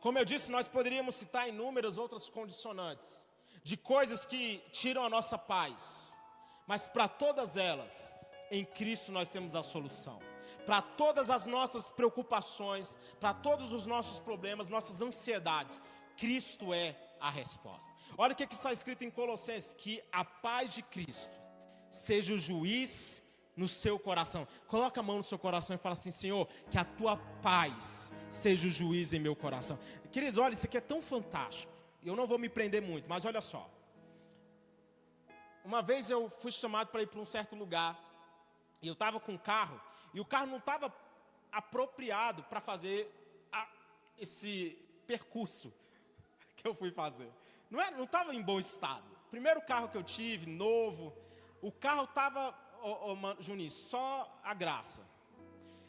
Como 0.00 0.18
eu 0.18 0.24
disse, 0.24 0.50
nós 0.50 0.68
poderíamos 0.68 1.14
citar 1.14 1.48
inúmeras 1.48 1.96
outras 1.96 2.28
condicionantes 2.28 3.26
de 3.62 3.76
coisas 3.76 4.24
que 4.26 4.58
tiram 4.72 5.04
a 5.04 5.08
nossa 5.08 5.38
paz, 5.38 6.16
mas 6.66 6.88
para 6.88 7.08
todas 7.08 7.56
elas, 7.56 8.12
em 8.50 8.64
Cristo 8.64 9.12
nós 9.12 9.30
temos 9.30 9.54
a 9.54 9.62
solução. 9.62 10.18
Para 10.66 10.82
todas 10.82 11.30
as 11.30 11.46
nossas 11.46 11.90
preocupações, 11.90 12.98
para 13.20 13.32
todos 13.32 13.72
os 13.72 13.86
nossos 13.86 14.18
problemas, 14.18 14.68
nossas 14.68 15.00
ansiedades, 15.00 15.80
Cristo 16.16 16.74
é 16.74 16.96
a 17.20 17.30
resposta. 17.30 17.92
Olha 18.16 18.32
o 18.32 18.36
que 18.36 18.44
está 18.52 18.72
escrito 18.72 19.04
em 19.04 19.10
Colossenses: 19.10 19.74
que 19.74 20.02
a 20.12 20.24
paz 20.24 20.74
de 20.74 20.82
Cristo 20.82 21.47
seja 21.98 22.34
o 22.34 22.38
juiz 22.38 23.22
no 23.56 23.66
seu 23.66 23.98
coração. 23.98 24.46
Coloca 24.68 25.00
a 25.00 25.02
mão 25.02 25.16
no 25.16 25.22
seu 25.22 25.38
coração 25.38 25.74
e 25.74 25.78
fala 25.78 25.94
assim: 25.94 26.10
Senhor, 26.10 26.48
que 26.70 26.78
a 26.78 26.84
tua 26.84 27.16
paz 27.42 28.12
seja 28.30 28.68
o 28.68 28.70
juiz 28.70 29.12
em 29.12 29.18
meu 29.18 29.34
coração. 29.34 29.78
Queridos, 30.12 30.38
olha, 30.38 30.52
isso 30.52 30.66
aqui 30.66 30.78
é 30.78 30.80
tão 30.80 31.02
fantástico. 31.02 31.72
Eu 32.02 32.14
não 32.14 32.26
vou 32.26 32.38
me 32.38 32.48
prender 32.48 32.80
muito, 32.80 33.08
mas 33.08 33.24
olha 33.24 33.40
só. 33.40 33.68
Uma 35.64 35.82
vez 35.82 36.08
eu 36.08 36.30
fui 36.30 36.50
chamado 36.50 36.88
para 36.88 37.02
ir 37.02 37.08
para 37.08 37.20
um 37.20 37.26
certo 37.26 37.54
lugar, 37.54 37.98
e 38.80 38.86
eu 38.86 38.94
estava 38.94 39.20
com 39.20 39.32
um 39.32 39.38
carro, 39.38 39.78
e 40.14 40.20
o 40.20 40.24
carro 40.24 40.46
não 40.46 40.58
estava 40.58 40.94
apropriado 41.50 42.42
para 42.44 42.60
fazer 42.60 43.12
a, 43.52 43.68
esse 44.16 44.78
percurso 45.06 45.74
que 46.56 46.66
eu 46.66 46.74
fui 46.74 46.90
fazer. 46.90 47.28
Não 47.70 48.04
estava 48.04 48.32
não 48.32 48.40
em 48.40 48.42
bom 48.42 48.58
estado. 48.58 49.04
Primeiro 49.30 49.60
carro 49.60 49.88
que 49.88 49.96
eu 49.96 50.02
tive, 50.02 50.46
novo, 50.46 51.12
o 51.60 51.72
carro 51.72 52.04
estava, 52.04 52.54
oh, 52.82 53.12
oh, 53.12 53.42
Juninho, 53.42 53.70
só 53.70 54.40
a 54.42 54.54
graça. 54.54 55.02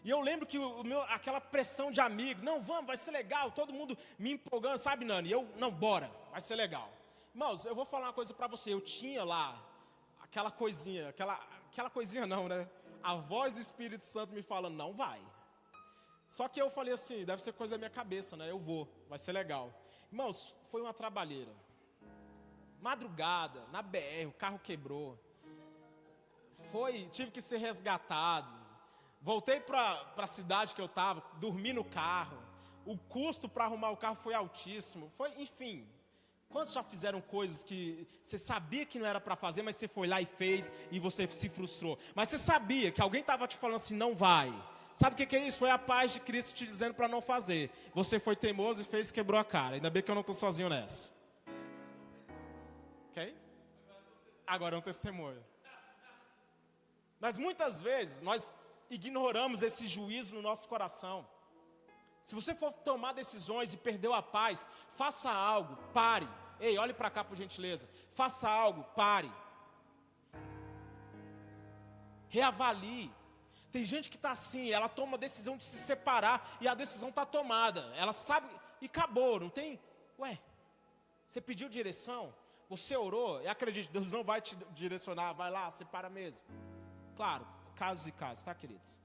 E 0.03 0.09
eu 0.09 0.21
lembro 0.21 0.45
que 0.45 0.57
o 0.57 0.83
meu, 0.83 1.01
aquela 1.03 1.41
pressão 1.41 1.91
de 1.91 1.99
amigo, 1.99 2.41
não, 2.43 2.61
vamos, 2.61 2.87
vai 2.87 2.97
ser 2.97 3.11
legal, 3.11 3.51
todo 3.51 3.73
mundo 3.73 3.97
me 4.17 4.31
empolgando, 4.31 4.77
sabe, 4.77 5.03
Nani? 5.03 5.29
Eu, 5.29 5.47
não, 5.57 5.71
bora, 5.71 6.09
vai 6.31 6.39
ser 6.39 6.55
legal. 6.55 6.89
Irmãos, 7.33 7.65
eu 7.65 7.75
vou 7.75 7.85
falar 7.85 8.07
uma 8.07 8.13
coisa 8.13 8.33
para 8.33 8.47
você, 8.47 8.73
eu 8.73 8.81
tinha 8.81 9.23
lá 9.23 9.61
aquela 10.21 10.49
coisinha, 10.49 11.09
aquela, 11.09 11.33
aquela 11.71 11.89
coisinha 11.89 12.25
não, 12.25 12.47
né? 12.47 12.67
A 13.03 13.15
voz 13.15 13.55
do 13.55 13.61
Espírito 13.61 14.05
Santo 14.05 14.33
me 14.33 14.41
falando, 14.41 14.75
não 14.75 14.93
vai. 14.93 15.21
Só 16.27 16.47
que 16.47 16.61
eu 16.61 16.69
falei 16.69 16.93
assim, 16.93 17.25
deve 17.25 17.41
ser 17.41 17.53
coisa 17.53 17.73
da 17.73 17.77
minha 17.77 17.89
cabeça, 17.89 18.37
né? 18.37 18.49
Eu 18.49 18.59
vou, 18.59 18.87
vai 19.09 19.17
ser 19.17 19.31
legal. 19.31 19.73
Irmãos, 20.11 20.55
foi 20.65 20.81
uma 20.81 20.93
trabalheira. 20.93 21.51
Madrugada, 22.79 23.65
na 23.71 23.81
BR, 23.81 24.27
o 24.27 24.33
carro 24.33 24.59
quebrou. 24.59 25.19
Foi, 26.71 27.07
tive 27.11 27.31
que 27.31 27.41
ser 27.41 27.57
resgatado. 27.57 28.51
Voltei 29.21 29.59
para 29.59 30.13
a 30.17 30.27
cidade 30.27 30.73
que 30.73 30.81
eu 30.81 30.85
estava, 30.85 31.23
dormi 31.37 31.73
no 31.73 31.83
carro. 31.83 32.37
O 32.85 32.97
custo 32.97 33.49
para 33.49 33.65
arrumar 33.65 33.91
o 33.91 33.97
carro 33.97 34.15
foi 34.15 34.33
altíssimo. 34.33 35.09
Foi, 35.17 35.29
enfim. 35.37 35.87
Quantos 36.49 36.73
já 36.73 36.81
fizeram 36.81 37.21
coisas 37.21 37.61
que 37.61 38.07
você 38.23 38.37
sabia 38.37 38.85
que 38.85 38.97
não 38.97 39.05
era 39.05 39.21
para 39.21 39.35
fazer, 39.35 39.61
mas 39.61 39.75
você 39.75 39.87
foi 39.87 40.07
lá 40.07 40.19
e 40.19 40.25
fez 40.25 40.71
e 40.89 40.99
você 40.99 41.27
se 41.27 41.47
frustrou? 41.47 41.99
Mas 42.15 42.29
você 42.29 42.39
sabia 42.39 42.91
que 42.91 43.01
alguém 43.01 43.21
estava 43.21 43.47
te 43.47 43.55
falando 43.55 43.75
assim, 43.75 43.95
não 43.95 44.15
vai. 44.15 44.51
Sabe 44.95 45.13
o 45.13 45.17
que, 45.17 45.25
que 45.27 45.35
é 45.35 45.47
isso? 45.47 45.59
Foi 45.59 45.69
a 45.69 45.77
paz 45.77 46.13
de 46.13 46.19
Cristo 46.19 46.53
te 46.53 46.65
dizendo 46.65 46.93
para 46.93 47.07
não 47.07 47.21
fazer. 47.21 47.69
Você 47.93 48.19
foi 48.19 48.35
teimoso 48.35 48.81
e 48.81 48.85
fez 48.85 49.09
e 49.09 49.13
quebrou 49.13 49.39
a 49.39 49.45
cara. 49.45 49.75
Ainda 49.75 49.89
bem 49.89 50.01
que 50.01 50.09
eu 50.09 50.15
não 50.15 50.21
estou 50.21 50.35
sozinho 50.35 50.69
nessa. 50.69 51.13
Ok? 53.11 53.35
Agora 54.47 54.75
é 54.75 54.79
um 54.79 54.81
testemunho. 54.81 55.41
Mas 57.19 57.37
muitas 57.37 57.81
vezes 57.81 58.21
nós 58.21 58.53
ignoramos 58.89 59.61
esse 59.61 59.87
juízo 59.87 60.35
no 60.35 60.41
nosso 60.41 60.67
coração. 60.67 61.27
Se 62.21 62.35
você 62.35 62.53
for 62.53 62.73
tomar 62.73 63.13
decisões 63.13 63.73
e 63.73 63.77
perdeu 63.77 64.13
a 64.13 64.21
paz, 64.21 64.67
faça 64.89 65.31
algo, 65.31 65.75
pare. 65.93 66.27
Ei, 66.59 66.77
olhe 66.77 66.93
para 66.93 67.09
cá 67.09 67.23
por 67.23 67.35
gentileza. 67.35 67.89
Faça 68.11 68.49
algo, 68.49 68.83
pare. 68.95 69.31
Reavalie. 72.27 73.11
Tem 73.71 73.85
gente 73.85 74.09
que 74.09 74.15
está 74.15 74.31
assim, 74.31 74.71
ela 74.71 74.89
toma 74.89 75.15
a 75.15 75.19
decisão 75.19 75.55
de 75.55 75.63
se 75.63 75.77
separar 75.77 76.57
e 76.59 76.67
a 76.67 76.73
decisão 76.73 77.09
está 77.09 77.25
tomada. 77.25 77.81
Ela 77.95 78.13
sabe 78.13 78.47
e 78.81 78.87
acabou, 78.87 79.39
não 79.39 79.49
tem? 79.49 79.79
Ué, 80.17 80.39
você 81.25 81.39
pediu 81.39 81.69
direção, 81.69 82.33
você 82.67 82.97
orou, 82.97 83.41
e 83.41 83.47
acredite, 83.47 83.89
Deus 83.89 84.11
não 84.11 84.23
vai 84.23 84.41
te 84.41 84.55
direcionar, 84.71 85.33
vai 85.33 85.51
lá, 85.51 85.69
separa 85.69 86.09
mesmo. 86.09 86.43
Claro, 87.19 87.45
casos 87.75 88.07
e 88.07 88.13
casos, 88.13 88.45
tá, 88.45 88.55
queridos? 88.55 88.97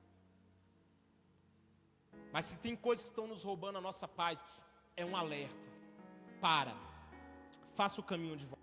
Mas 2.33 2.45
se 2.45 2.59
tem 2.59 2.77
coisas 2.77 3.03
que 3.03 3.11
estão 3.11 3.27
nos 3.27 3.43
roubando 3.43 3.79
a 3.79 3.81
nossa 3.81 4.07
paz, 4.07 4.45
é 4.97 5.05
um 5.05 5.17
alerta. 5.17 5.57
Para, 6.41 6.77
faça 7.75 8.01
o 8.01 8.05
caminho 8.05 8.37
de 8.37 8.47
volta. 8.47 8.63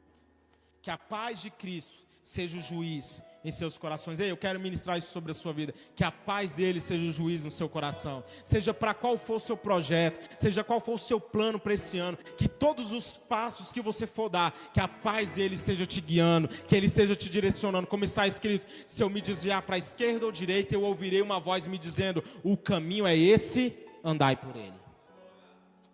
Que 0.82 0.90
a 0.90 0.98
paz 0.98 1.42
de 1.42 1.52
Cristo 1.52 2.08
seja 2.24 2.58
o 2.58 2.62
juiz 2.62 3.22
em 3.44 3.52
seus 3.52 3.78
corações. 3.78 4.20
Ei, 4.20 4.30
eu 4.30 4.38
quero 4.38 4.60
ministrar 4.60 4.98
isso 4.98 5.12
sobre 5.12 5.32
a 5.32 5.34
sua 5.34 5.52
vida. 5.52 5.74
Que 5.96 6.04
a 6.04 6.12
paz 6.12 6.54
dele 6.54 6.80
seja 6.80 7.04
o 7.04 7.12
juiz 7.12 7.44
no 7.44 7.50
seu 7.50 7.68
coração. 7.68 8.24
Seja 8.44 8.74
para 8.74 8.94
qual 8.94 9.18
for 9.18 9.36
o 9.36 9.40
seu 9.40 9.58
projeto, 9.58 10.20
seja 10.38 10.64
qual 10.64 10.80
for 10.80 10.94
o 10.94 11.00
seu 11.00 11.20
plano 11.20 11.60
para 11.60 11.74
esse 11.74 11.98
ano, 11.98 12.18
que 12.38 12.48
todos 12.48 12.92
os 12.92 13.18
passos 13.18 13.72
que 13.72 13.82
você 13.82 14.06
for 14.06 14.30
dar, 14.30 14.52
que 14.74 14.80
a 14.80 14.88
paz 14.88 15.34
dele 15.34 15.56
esteja 15.56 15.86
te 15.86 16.00
guiando, 16.02 16.48
que 16.48 16.76
ele 16.76 16.86
esteja 16.86 17.16
te 17.16 17.30
direcionando, 17.30 17.88
como 17.88 18.04
está 18.04 18.28
escrito: 18.28 18.68
se 18.86 19.02
eu 19.02 19.10
me 19.10 19.22
desviar 19.22 19.64
para 19.64 19.76
a 19.76 19.80
esquerda 19.80 20.26
ou 20.26 20.32
direita, 20.32 20.76
eu 20.76 20.84
ouvirei 20.84 21.22
uma 21.22 21.40
voz 21.40 21.66
me 21.66 21.78
dizendo: 21.78 22.24
o 22.44 22.56
caminho 22.56 23.08
é 23.08 23.18
esse, 23.18 23.74
andai 24.04 24.36
por 24.36 24.56
ele. 24.56 24.80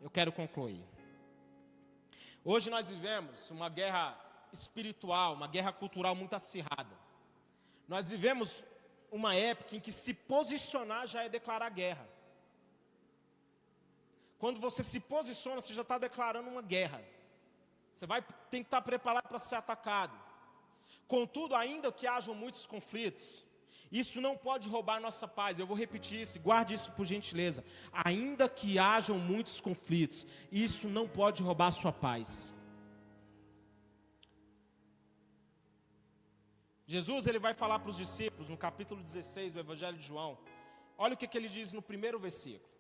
Eu 0.02 0.10
quero 0.10 0.32
concluir. 0.32 0.84
Hoje 2.44 2.70
nós 2.70 2.90
vivemos 2.90 3.52
uma 3.52 3.68
guerra 3.68 4.18
espiritual, 4.52 5.34
uma 5.34 5.48
guerra 5.48 5.72
cultural 5.72 6.16
muito 6.16 6.36
acirrada. 6.36 6.98
Nós 7.88 8.10
vivemos 8.10 8.64
uma 9.12 9.36
época 9.36 9.76
em 9.76 9.80
que 9.80 9.92
se 9.92 10.14
posicionar 10.14 11.08
já 11.08 11.24
é 11.24 11.30
declarar 11.30 11.70
guerra. 11.70 12.08
Quando 14.38 14.60
você 14.60 14.84
se 14.84 15.00
posiciona, 15.00 15.62
você 15.62 15.74
já 15.74 15.82
está 15.82 15.98
declarando 15.98 16.50
uma 16.50 16.62
guerra. 16.62 17.04
Você 17.94 18.06
vai 18.06 18.22
tem 18.52 18.62
que 18.62 18.68
estar 18.68 18.82
preparado 18.82 19.28
para 19.28 19.40
ser 19.40 19.56
atacado. 19.56 20.18
Contudo, 21.08 21.56
ainda 21.56 21.92
que 21.92 22.06
hajam 22.06 22.36
muitos 22.36 22.66
conflitos, 22.66 23.44
isso 23.92 24.20
não 24.20 24.38
pode 24.38 24.68
roubar 24.68 25.00
nossa 25.00 25.28
paz. 25.28 25.58
Eu 25.58 25.66
vou 25.66 25.76
repetir 25.76 26.22
isso, 26.22 26.40
guarde 26.40 26.74
isso 26.74 26.92
por 26.92 27.06
gentileza. 27.06 27.64
Ainda 28.06 28.50
que 28.50 28.78
hajam 28.78 29.18
muitos 29.18 29.62
conflitos, 29.62 30.28
isso 30.52 30.88
não 30.88 31.08
pode 31.08 31.42
roubar 31.42 31.72
sua 31.72 31.92
paz. 31.92 32.54
Jesus 36.88 37.28
ele 37.28 37.38
vai 37.38 37.54
falar 37.54 37.80
para 37.80 37.89
os 37.89 37.97
discípulos 37.97 38.47
no 38.47 38.56
capítulo 38.56 39.04
16 39.04 39.52
do 39.52 39.60
Evangelho 39.60 39.97
de 39.97 40.04
João. 40.04 40.38
Olha 40.97 41.15
o 41.15 41.17
que, 41.17 41.28
que 41.28 41.38
ele 41.38 41.50
diz 41.50 41.73
no 41.73 41.82
primeiro 41.82 42.17
versículo. 42.17 42.71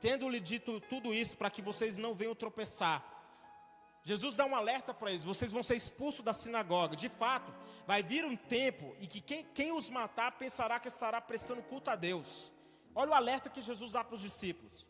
Tendo-lhe 0.00 0.40
dito 0.40 0.80
tudo 0.80 1.12
isso 1.12 1.36
para 1.36 1.50
que 1.50 1.60
vocês 1.60 1.98
não 1.98 2.14
venham 2.14 2.34
tropeçar. 2.34 3.04
Jesus 4.02 4.34
dá 4.34 4.46
um 4.46 4.56
alerta 4.56 4.94
para 4.94 5.10
eles: 5.10 5.24
vocês 5.24 5.52
vão 5.52 5.62
ser 5.62 5.76
expulsos 5.76 6.24
da 6.24 6.32
sinagoga. 6.32 6.96
De 6.96 7.10
fato, 7.10 7.52
vai 7.86 8.02
vir 8.02 8.24
um 8.24 8.34
tempo 8.34 8.96
e 8.98 9.06
que 9.06 9.20
quem, 9.20 9.44
quem 9.52 9.72
os 9.72 9.90
matar 9.90 10.32
pensará 10.38 10.80
que 10.80 10.88
estará 10.88 11.20
prestando 11.20 11.62
culto 11.62 11.90
a 11.90 11.96
Deus. 11.96 12.50
Olha 12.94 13.10
o 13.10 13.14
alerta 13.14 13.50
que 13.50 13.60
Jesus 13.60 13.92
dá 13.92 14.02
para 14.02 14.14
os 14.14 14.22
discípulos. 14.22 14.86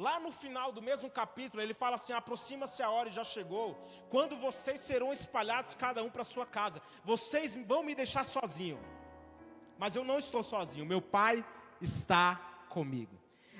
Lá 0.00 0.18
no 0.18 0.32
final 0.32 0.72
do 0.72 0.80
mesmo 0.80 1.10
capítulo, 1.10 1.62
ele 1.62 1.74
fala 1.74 1.96
assim: 1.96 2.14
aproxima-se 2.14 2.82
a 2.82 2.88
hora 2.88 3.10
e 3.10 3.12
já 3.12 3.22
chegou, 3.22 3.78
quando 4.08 4.34
vocês 4.34 4.80
serão 4.80 5.12
espalhados 5.12 5.74
cada 5.74 6.02
um 6.02 6.08
para 6.08 6.24
sua 6.24 6.46
casa. 6.46 6.80
Vocês 7.04 7.54
vão 7.54 7.82
me 7.82 7.94
deixar 7.94 8.24
sozinho, 8.24 8.80
mas 9.76 9.94
eu 9.94 10.02
não 10.02 10.18
estou 10.18 10.42
sozinho, 10.42 10.86
meu 10.86 11.02
pai 11.02 11.44
está 11.82 12.36
comigo. 12.70 13.14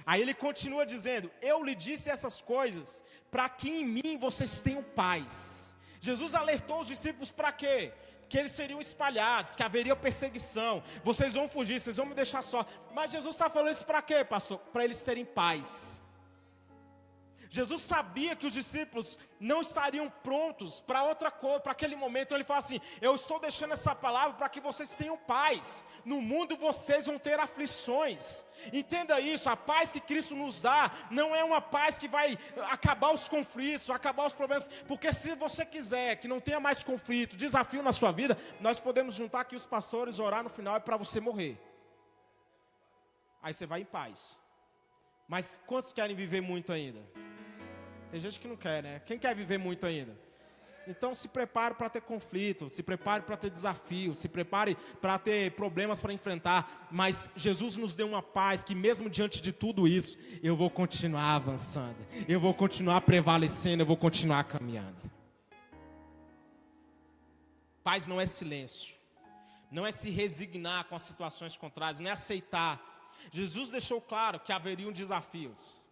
Aí 0.06 0.22
ele 0.22 0.32
continua 0.32 0.86
dizendo: 0.86 1.30
Eu 1.42 1.62
lhe 1.62 1.74
disse 1.74 2.08
essas 2.08 2.40
coisas 2.40 3.04
para 3.30 3.46
que 3.46 3.68
em 3.68 3.84
mim 3.84 4.16
vocês 4.18 4.62
tenham 4.62 4.82
paz. 4.82 5.76
Jesus 6.00 6.34
alertou 6.34 6.80
os 6.80 6.86
discípulos 6.86 7.30
para 7.30 7.52
quê? 7.52 7.92
Que 8.30 8.38
eles 8.38 8.52
seriam 8.52 8.80
espalhados, 8.80 9.54
que 9.54 9.62
haveria 9.62 9.94
perseguição. 9.94 10.82
Vocês 11.04 11.34
vão 11.34 11.46
fugir, 11.46 11.78
vocês 11.78 11.98
vão 11.98 12.06
me 12.06 12.14
deixar 12.14 12.40
só. 12.40 12.64
Mas 12.94 13.12
Jesus 13.12 13.34
está 13.34 13.50
falando 13.50 13.72
isso 13.72 13.84
para 13.84 14.00
quê, 14.00 14.24
pastor? 14.24 14.58
Para 14.72 14.84
eles 14.84 15.02
terem 15.02 15.26
paz. 15.26 16.02
Jesus 17.52 17.82
sabia 17.82 18.36
que 18.36 18.46
os 18.46 18.52
discípulos 18.52 19.18
não 19.40 19.60
estariam 19.60 20.08
prontos 20.22 20.78
para 20.78 21.02
outra 21.02 21.32
coisa, 21.32 21.58
para 21.58 21.72
aquele 21.72 21.96
momento. 21.96 22.28
Então 22.28 22.36
ele 22.36 22.44
fala 22.44 22.60
assim: 22.60 22.80
Eu 23.00 23.12
estou 23.16 23.40
deixando 23.40 23.72
essa 23.72 23.92
palavra 23.92 24.34
para 24.34 24.48
que 24.48 24.60
vocês 24.60 24.94
tenham 24.94 25.16
paz. 25.16 25.84
No 26.04 26.22
mundo 26.22 26.56
vocês 26.56 27.06
vão 27.06 27.18
ter 27.18 27.40
aflições. 27.40 28.44
Entenda 28.72 29.18
isso: 29.18 29.50
a 29.50 29.56
paz 29.56 29.90
que 29.90 29.98
Cristo 29.98 30.36
nos 30.36 30.62
dá 30.62 30.92
não 31.10 31.34
é 31.34 31.42
uma 31.42 31.60
paz 31.60 31.98
que 31.98 32.06
vai 32.06 32.38
acabar 32.70 33.10
os 33.10 33.26
conflitos, 33.26 33.90
acabar 33.90 34.26
os 34.26 34.32
problemas. 34.32 34.68
Porque 34.86 35.12
se 35.12 35.34
você 35.34 35.66
quiser 35.66 36.20
que 36.20 36.28
não 36.28 36.40
tenha 36.40 36.60
mais 36.60 36.84
conflito, 36.84 37.36
desafio 37.36 37.82
na 37.82 37.90
sua 37.90 38.12
vida, 38.12 38.38
nós 38.60 38.78
podemos 38.78 39.16
juntar 39.16 39.40
aqui 39.40 39.56
os 39.56 39.66
pastores, 39.66 40.20
orar 40.20 40.44
no 40.44 40.50
final 40.50 40.76
é 40.76 40.80
para 40.80 40.96
você 40.96 41.18
morrer. 41.18 41.60
Aí 43.42 43.52
você 43.52 43.66
vai 43.66 43.80
em 43.80 43.86
paz. 43.86 44.38
Mas 45.26 45.60
quantos 45.66 45.92
querem 45.92 46.14
viver 46.14 46.40
muito 46.40 46.72
ainda? 46.72 47.00
Tem 48.10 48.20
gente 48.20 48.40
que 48.40 48.48
não 48.48 48.56
quer, 48.56 48.82
né? 48.82 49.00
Quem 49.06 49.18
quer 49.18 49.34
viver 49.34 49.58
muito 49.58 49.86
ainda? 49.86 50.16
Então 50.86 51.14
se 51.14 51.28
prepare 51.28 51.74
para 51.74 51.88
ter 51.88 52.00
conflito, 52.00 52.68
se 52.68 52.82
prepare 52.82 53.22
para 53.22 53.36
ter 53.36 53.50
desafio, 53.50 54.14
se 54.14 54.28
prepare 54.28 54.76
para 55.00 55.18
ter 55.18 55.52
problemas 55.52 56.00
para 56.00 56.12
enfrentar. 56.12 56.88
Mas 56.90 57.30
Jesus 57.36 57.76
nos 57.76 57.94
deu 57.94 58.08
uma 58.08 58.22
paz 58.22 58.64
que, 58.64 58.74
mesmo 58.74 59.08
diante 59.08 59.40
de 59.40 59.52
tudo 59.52 59.86
isso, 59.86 60.18
eu 60.42 60.56
vou 60.56 60.68
continuar 60.68 61.36
avançando, 61.36 61.96
eu 62.26 62.40
vou 62.40 62.52
continuar 62.52 63.02
prevalecendo, 63.02 63.82
eu 63.82 63.86
vou 63.86 63.96
continuar 63.96 64.42
caminhando. 64.44 65.10
Paz 67.84 68.08
não 68.08 68.20
é 68.20 68.26
silêncio, 68.26 68.94
não 69.70 69.86
é 69.86 69.92
se 69.92 70.10
resignar 70.10 70.86
com 70.86 70.96
as 70.96 71.02
situações 71.02 71.56
contrárias, 71.56 72.00
não 72.00 72.08
é 72.08 72.12
aceitar. 72.12 72.80
Jesus 73.30 73.70
deixou 73.70 74.00
claro 74.00 74.40
que 74.40 74.52
haveriam 74.52 74.90
desafios 74.90 75.89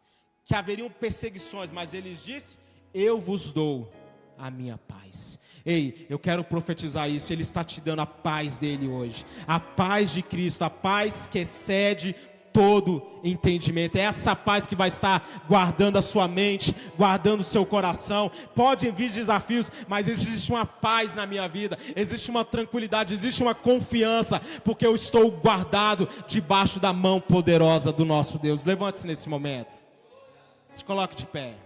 que 0.49 0.55
haveriam 0.55 0.89
perseguições, 0.89 1.71
mas 1.71 1.93
ele 1.93 2.15
disse: 2.15 2.57
Eu 2.95 3.21
vos 3.21 3.53
dou 3.53 3.93
a 4.39 4.51
minha 4.51 4.79
paz. 4.79 5.39
Ei, 5.65 6.07
eu 6.09 6.19
quero 6.19 6.43
profetizar 6.43 7.11
isso. 7.11 7.31
Ele 7.31 7.43
está 7.43 7.63
te 7.63 7.83
dando 7.83 8.01
a 8.01 8.07
paz 8.07 8.59
dele 8.59 8.89
hoje, 8.89 9.27
a 9.47 9.61
paz 9.61 10.11
de 10.11 10.23
Cristo, 10.23 10.63
a 10.63 10.71
paz 10.71 11.29
que 11.31 11.41
excede 11.41 12.17
todo 12.51 13.03
entendimento. 13.23 13.97
É 13.97 14.01
essa 14.01 14.35
paz 14.35 14.67
que 14.67 14.75
vai 14.75 14.89
estar 14.89 15.45
guardando 15.47 15.99
a 15.99 16.03
sua 16.03 16.27
mente, 16.27 16.75
guardando 16.97 17.41
o 17.41 17.45
seu 17.45 17.67
coração. 17.67 18.31
Pode 18.55 18.91
vir 18.91 19.11
desafios, 19.11 19.71
mas 19.87 20.09
existe 20.09 20.51
uma 20.51 20.65
paz 20.65 21.15
na 21.15 21.27
minha 21.27 21.47
vida, 21.47 21.79
existe 21.95 22.31
uma 22.31 22.43
tranquilidade, 22.43 23.13
existe 23.13 23.43
uma 23.43 23.55
confiança, 23.55 24.41
porque 24.65 24.87
eu 24.87 24.95
estou 24.95 25.31
guardado 25.31 26.09
debaixo 26.27 26.81
da 26.81 26.91
mão 26.91 27.21
poderosa 27.21 27.93
do 27.93 28.07
nosso 28.07 28.39
Deus. 28.39 28.65
Levante-se 28.65 29.07
nesse 29.07 29.29
momento. 29.29 29.88
Se 30.71 30.85
coloque 30.85 31.17
de 31.17 31.27
pé. 31.27 31.57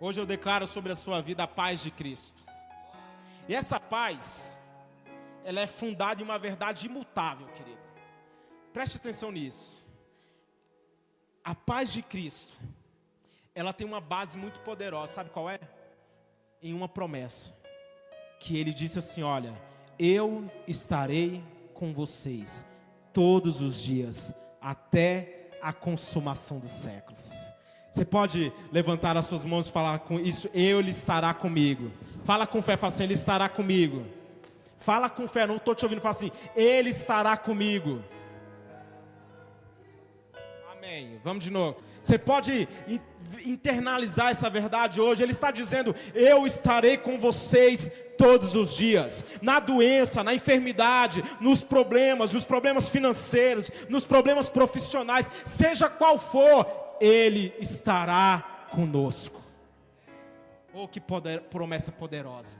Hoje 0.00 0.20
eu 0.20 0.26
declaro 0.26 0.66
sobre 0.66 0.92
a 0.92 0.96
sua 0.96 1.20
vida 1.20 1.42
a 1.42 1.48
paz 1.48 1.82
de 1.82 1.90
Cristo. 1.90 2.40
E 3.48 3.54
essa 3.54 3.80
paz, 3.80 4.58
ela 5.44 5.60
é 5.60 5.66
fundada 5.66 6.20
em 6.20 6.24
uma 6.24 6.38
verdade 6.38 6.86
imutável, 6.86 7.48
querido. 7.48 7.82
Preste 8.72 8.98
atenção 8.98 9.32
nisso. 9.32 9.84
A 11.44 11.56
paz 11.56 11.92
de 11.92 12.02
Cristo, 12.02 12.54
ela 13.52 13.72
tem 13.72 13.86
uma 13.86 14.00
base 14.00 14.38
muito 14.38 14.60
poderosa, 14.60 15.12
sabe 15.12 15.30
qual 15.30 15.50
é? 15.50 15.58
Em 16.62 16.72
uma 16.72 16.88
promessa. 16.88 17.52
Que 18.38 18.56
ele 18.56 18.72
disse 18.72 19.00
assim: 19.00 19.24
Olha, 19.24 19.52
eu 19.98 20.48
estarei 20.68 21.42
com 21.74 21.92
vocês 21.92 22.64
todos 23.12 23.60
os 23.60 23.80
dias, 23.82 24.34
até 24.60 25.41
a 25.62 25.72
consumação 25.72 26.58
dos 26.58 26.72
séculos. 26.72 27.50
Você 27.90 28.04
pode 28.04 28.52
levantar 28.72 29.16
as 29.16 29.26
suas 29.26 29.44
mãos 29.44 29.68
e 29.68 29.72
falar 29.72 30.00
com 30.00 30.18
isso, 30.18 30.50
eu 30.52 30.80
ele 30.80 30.90
estará 30.90 31.32
comigo. 31.32 31.90
Fala 32.24 32.46
com 32.46 32.60
fé, 32.60 32.76
fala 32.76 32.92
assim, 32.92 33.04
ele 33.04 33.14
estará 33.14 33.48
comigo. 33.48 34.04
Fala 34.78 35.08
com 35.08 35.28
fé, 35.28 35.46
não 35.46 35.56
estou 35.56 35.74
te 35.74 35.84
ouvindo, 35.84 36.00
fala 36.00 36.10
assim, 36.10 36.32
ele 36.56 36.90
estará 36.90 37.36
comigo. 37.36 38.02
Amém. 40.72 41.20
Vamos 41.22 41.44
de 41.44 41.50
novo. 41.50 41.80
Você 42.00 42.18
pode 42.18 42.68
internalizar 43.46 44.30
essa 44.30 44.50
verdade 44.50 45.00
hoje. 45.00 45.22
Ele 45.22 45.30
está 45.30 45.52
dizendo: 45.52 45.94
Eu 46.12 46.44
estarei 46.44 46.96
com 46.96 47.16
vocês 47.16 47.92
todos 48.22 48.54
os 48.54 48.72
dias, 48.72 49.26
na 49.42 49.58
doença, 49.58 50.22
na 50.22 50.32
enfermidade, 50.32 51.24
nos 51.40 51.64
problemas, 51.64 52.32
nos 52.32 52.44
problemas 52.44 52.88
financeiros, 52.88 53.68
nos 53.88 54.06
problemas 54.06 54.48
profissionais, 54.48 55.28
seja 55.44 55.90
qual 55.90 56.16
for, 56.20 56.64
Ele 57.00 57.52
estará 57.58 58.68
conosco. 58.70 59.42
Oh, 60.72 60.86
que 60.86 61.00
poder, 61.00 61.40
promessa 61.50 61.90
poderosa. 61.90 62.58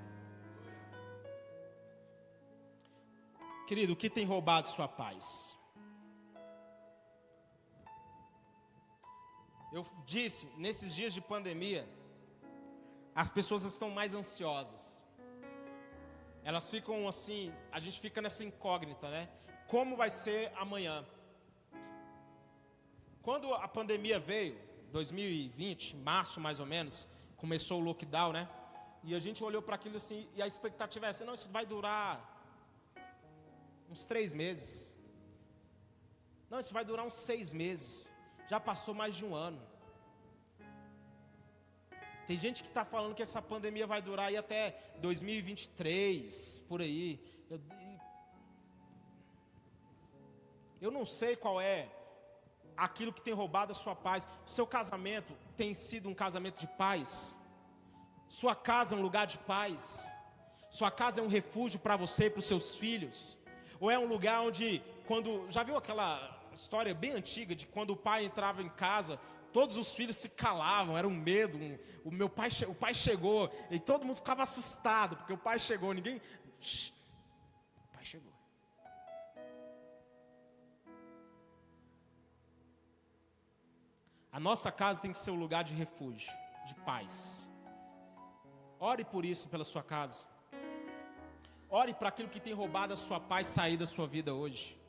Querido, 3.69 3.93
o 3.93 3.97
que 3.97 4.11
tem 4.11 4.27
roubado 4.27 4.67
sua 4.67 4.89
paz? 4.89 5.57
Eu 9.73 9.87
disse, 10.05 10.51
nesses 10.59 10.93
dias 10.93 11.15
de 11.15 11.21
pandemia, 11.21 11.89
as 13.15 13.31
pessoas 13.31 13.63
estão 13.63 13.91
mais 13.91 14.13
ansiosas. 14.13 15.03
Elas 16.45 16.71
ficam 16.71 17.07
assim, 17.07 17.53
a 17.71 17.79
gente 17.79 18.01
fica 18.01 18.21
nessa 18.21 18.45
incógnita, 18.45 19.09
né? 19.09 19.29
Como 19.69 19.97
vai 19.97 20.11
ser 20.11 20.53
amanhã? 20.57 21.07
Quando 23.23 23.55
a 23.55 23.69
pandemia 23.69 24.19
veio, 24.19 24.59
2020, 24.91 25.97
março 25.97 26.41
mais 26.41 26.59
ou 26.59 26.67
menos, 26.67 27.09
começou 27.37 27.81
o 27.81 27.85
lockdown, 27.85 28.33
né? 28.33 28.49
E 29.05 29.15
a 29.15 29.19
gente 29.19 29.43
olhou 29.43 29.63
para 29.63 29.77
aquilo 29.77 29.97
assim, 29.97 30.29
e 30.35 30.43
a 30.43 30.47
expectativa 30.47 31.07
é 31.07 31.09
assim, 31.11 31.25
não, 31.25 31.35
isso 31.35 31.49
vai 31.49 31.65
durar 31.65 32.29
uns 33.89 34.05
três 34.05 34.35
meses. 34.35 34.95
Não, 36.51 36.59
isso 36.59 36.73
vai 36.73 36.85
durar 36.85 37.07
uns 37.07 37.15
seis 37.15 37.53
meses. 37.53 38.13
Já 38.49 38.59
passou 38.61 38.95
mais 38.95 39.15
de 39.15 39.25
um 39.25 39.35
ano. 39.35 39.61
Tem 42.33 42.39
gente 42.39 42.63
que 42.63 42.71
está 42.71 42.83
falando 42.83 43.15
que 43.15 43.21
essa 43.21 43.43
pandemia 43.43 43.87
vai 43.87 44.01
durar 44.01 44.29
aí 44.29 44.39
até 44.39 44.75
2023, 45.03 46.61
por 46.67 46.81
aí. 46.81 47.21
Eu, 47.51 47.61
eu 50.81 50.91
não 50.91 51.05
sei 51.05 51.37
qual 51.37 51.61
é 51.61 51.91
aquilo 52.75 53.13
que 53.13 53.21
tem 53.21 53.35
roubado 53.35 53.73
a 53.73 53.75
sua 53.75 53.95
paz. 53.95 54.27
Seu 54.47 54.67
casamento 54.67 55.35
tem 55.59 55.75
sido 55.75 56.09
um 56.09 56.15
casamento 56.15 56.59
de 56.59 56.67
paz? 56.69 57.39
Sua 58.27 58.57
casa 58.57 58.95
é 58.95 58.99
um 58.99 59.03
lugar 59.03 59.27
de 59.27 59.37
paz? 59.37 60.09
Sua 60.71 60.91
casa 60.91 61.21
é 61.21 61.23
um 61.23 61.29
refúgio 61.29 61.81
para 61.81 61.97
você 61.97 62.29
e 62.29 62.31
para 62.31 62.39
os 62.39 62.47
seus 62.47 62.75
filhos? 62.75 63.37
Ou 63.79 63.91
é 63.91 63.99
um 63.99 64.07
lugar 64.07 64.41
onde, 64.41 64.83
quando. 65.07 65.51
Já 65.51 65.63
viu 65.63 65.77
aquela 65.77 66.41
história 66.51 66.95
bem 66.95 67.11
antiga 67.11 67.55
de 67.55 67.67
quando 67.67 67.91
o 67.91 67.97
pai 67.97 68.25
entrava 68.25 68.63
em 68.63 68.71
casa, 68.71 69.21
todos 69.53 69.77
os 69.77 69.95
filhos 69.95 70.17
se 70.17 70.31
calavam, 70.31 70.97
era 70.97 71.07
um 71.07 71.15
medo. 71.15 71.59
Um, 71.59 71.79
o 72.05 72.11
meu 72.11 72.29
pai, 72.29 72.49
o 72.67 72.75
pai 72.75 72.95
chegou 72.95 73.51
e 73.71 73.79
todo 73.79 74.05
mundo 74.05 74.17
ficava 74.17 74.43
assustado 74.43 75.17
porque 75.17 75.33
o 75.33 75.39
pai 75.39 75.59
chegou. 75.59 75.93
Ninguém, 75.93 76.21
Shhh, 76.61 76.93
o 77.77 77.93
pai 77.93 78.05
chegou. 78.05 78.33
A 84.31 84.41
nossa 84.41 84.73
casa 84.73 85.01
tem 85.01 85.13
que 85.13 85.19
ser 85.19 85.31
um 85.31 85.39
lugar 85.39 85.63
de 85.63 85.75
refúgio, 85.75 86.33
de 86.65 86.75
paz. 86.77 87.51
Ore 88.81 89.05
por 89.05 89.25
isso 89.25 89.49
pela 89.49 89.63
sua 89.63 89.83
casa. 89.83 90.27
Ore 91.69 91.95
para 91.95 92.09
aquilo 92.09 92.29
que 92.29 92.41
tem 92.41 92.53
roubado 92.53 92.93
a 92.93 92.97
sua 92.97 93.21
paz 93.21 93.47
sair 93.47 93.77
da 93.77 93.87
sua 93.87 94.07
vida 94.07 94.35
hoje. 94.35 94.82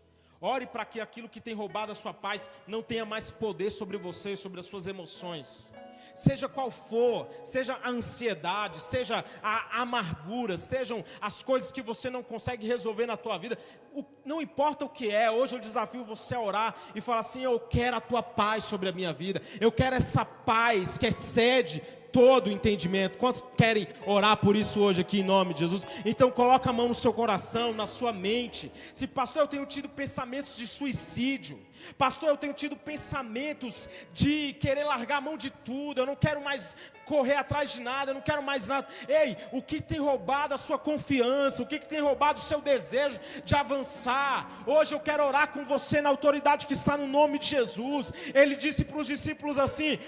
Ore 0.46 0.68
para 0.68 0.84
que 0.84 1.00
aquilo 1.00 1.30
que 1.30 1.40
tem 1.40 1.54
roubado 1.54 1.94
a 1.94 1.96
sua 1.96 2.14
paz 2.14 2.52
não 2.68 2.84
tenha 2.84 3.06
mais 3.06 3.32
poder 3.32 3.72
sobre 3.72 3.98
você, 3.98 4.36
sobre 4.36 4.60
as 4.60 4.66
suas 4.66 4.88
emoções. 4.88 5.74
Seja 6.14 6.50
qual 6.50 6.70
for, 6.70 7.30
seja 7.46 7.80
a 7.82 7.90
ansiedade, 7.90 8.82
seja 8.82 9.24
a 9.42 9.82
amargura, 9.82 10.58
sejam 10.58 11.02
as 11.22 11.42
coisas 11.42 11.72
que 11.72 11.82
você 11.82 12.10
não 12.10 12.22
consegue 12.22 12.68
resolver 12.68 13.06
na 13.06 13.16
tua 13.16 13.38
vida, 13.38 13.58
o, 13.94 14.04
não 14.26 14.42
importa 14.42 14.84
o 14.84 14.90
que 14.90 15.10
é, 15.10 15.32
hoje 15.32 15.56
eu 15.56 15.60
desafio 15.60 16.04
você 16.04 16.36
a 16.36 16.42
orar 16.42 16.76
e 16.94 17.00
falar 17.00 17.20
assim: 17.20 17.44
Eu 17.44 17.58
quero 17.58 17.96
a 17.96 18.02
tua 18.02 18.22
paz 18.22 18.66
sobre 18.66 18.90
a 18.90 18.92
minha 18.92 19.14
vida, 19.14 19.42
eu 19.62 19.72
quero 19.72 19.96
essa 19.96 20.26
paz 20.26 20.98
que 20.98 21.08
excede 21.08 21.82
todo 22.14 22.52
entendimento. 22.52 23.18
Quantos 23.18 23.44
querem 23.58 23.88
orar 24.06 24.38
por 24.38 24.56
isso 24.56 24.80
hoje 24.80 25.02
aqui 25.02 25.20
em 25.22 25.24
nome 25.24 25.54
de 25.54 25.62
Jesus? 25.62 25.86
Então 26.06 26.30
coloca 26.30 26.70
a 26.70 26.74
mão 26.74 26.88
no 26.88 26.94
seu 26.94 27.12
coração, 27.12 27.74
na 27.74 27.88
sua 27.88 28.14
mente. 28.14 28.72
Se 28.94 29.08
pastor, 29.08 29.42
eu 29.42 29.48
tenho 29.48 29.66
tido 29.66 29.90
pensamentos 29.90 30.56
de 30.56 30.68
suicídio. 30.68 31.60
Pastor, 31.98 32.30
eu 32.30 32.38
tenho 32.38 32.54
tido 32.54 32.78
pensamentos 32.78 33.90
de 34.14 34.54
querer 34.54 34.86
largar 34.86 35.18
a 35.18 35.22
mão 35.22 35.36
de 35.36 35.50
tudo. 35.50 36.00
Eu 36.00 36.06
não 36.06 36.16
quero 36.16 36.42
mais 36.42 36.78
correr 37.06 37.36
atrás 37.36 37.74
de 37.74 37.82
nada, 37.82 38.12
eu 38.12 38.16
não 38.16 38.22
quero 38.22 38.42
mais 38.42 38.68
nada. 38.68 38.88
Ei, 39.10 39.36
o 39.52 39.62
que 39.62 39.82
tem 39.82 40.00
roubado 40.00 40.54
a 40.54 40.58
sua 40.58 40.78
confiança, 40.78 41.64
o 41.64 41.66
que 41.66 41.80
tem 41.80 42.00
roubado 42.00 42.40
o 42.40 42.44
seu 42.44 42.62
desejo 42.62 43.20
de 43.44 43.56
avançar? 43.56 44.64
Hoje 44.66 44.94
eu 44.96 45.00
quero 45.00 45.26
orar 45.26 45.52
com 45.52 45.66
você 45.66 46.00
na 46.00 46.10
autoridade 46.10 46.68
que 46.68 46.74
está 46.74 46.96
no 46.96 47.08
nome 47.08 47.40
de 47.40 47.48
Jesus. 47.48 48.14
Ele 48.34 48.56
disse 48.56 48.86
para 48.86 49.00
os 49.00 49.08
discípulos 49.08 49.58
assim: 49.58 50.00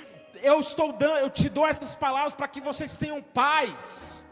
Eu 0.42 0.60
estou 0.60 0.92
dando, 0.92 1.18
eu 1.20 1.30
te 1.30 1.50
dou 1.50 1.68
essas 1.68 1.96
palavras 1.96 2.34
para 2.34 2.48
que 2.48 2.62
vocês 2.62 2.98
tenham 2.98 3.22
paz. 3.22 4.24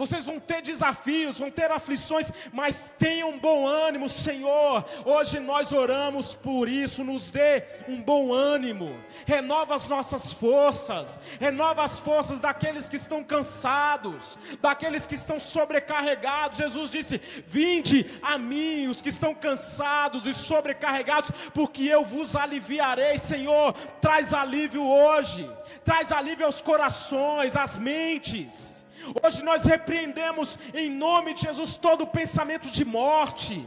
Vocês 0.00 0.24
vão 0.24 0.40
ter 0.40 0.62
desafios, 0.62 1.38
vão 1.38 1.50
ter 1.50 1.70
aflições, 1.70 2.32
mas 2.54 2.88
tenham 2.98 3.38
bom 3.38 3.66
ânimo, 3.66 4.08
Senhor. 4.08 4.82
Hoje 5.04 5.38
nós 5.38 5.72
oramos 5.72 6.34
por 6.34 6.70
isso, 6.70 7.04
nos 7.04 7.30
dê 7.30 7.62
um 7.86 8.00
bom 8.00 8.32
ânimo. 8.32 8.98
Renova 9.26 9.74
as 9.74 9.88
nossas 9.88 10.32
forças, 10.32 11.20
renova 11.38 11.84
as 11.84 11.98
forças 11.98 12.40
daqueles 12.40 12.88
que 12.88 12.96
estão 12.96 13.22
cansados, 13.22 14.38
daqueles 14.62 15.06
que 15.06 15.16
estão 15.16 15.38
sobrecarregados. 15.38 16.56
Jesus 16.56 16.90
disse: 16.90 17.20
"Vinde 17.46 18.10
a 18.22 18.38
mim, 18.38 18.86
os 18.86 19.02
que 19.02 19.10
estão 19.10 19.34
cansados 19.34 20.26
e 20.26 20.32
sobrecarregados, 20.32 21.30
porque 21.52 21.84
eu 21.84 22.02
vos 22.02 22.34
aliviarei". 22.34 23.18
Senhor, 23.18 23.74
traz 24.00 24.32
alívio 24.32 24.82
hoje. 24.82 25.46
Traz 25.84 26.10
alívio 26.10 26.46
aos 26.46 26.62
corações, 26.62 27.54
às 27.54 27.76
mentes. 27.76 28.88
Hoje 29.22 29.42
nós 29.42 29.64
repreendemos 29.64 30.58
em 30.74 30.90
nome 30.90 31.34
de 31.34 31.42
Jesus 31.42 31.76
todo 31.76 32.06
pensamento 32.06 32.70
de 32.70 32.84
morte. 32.84 33.66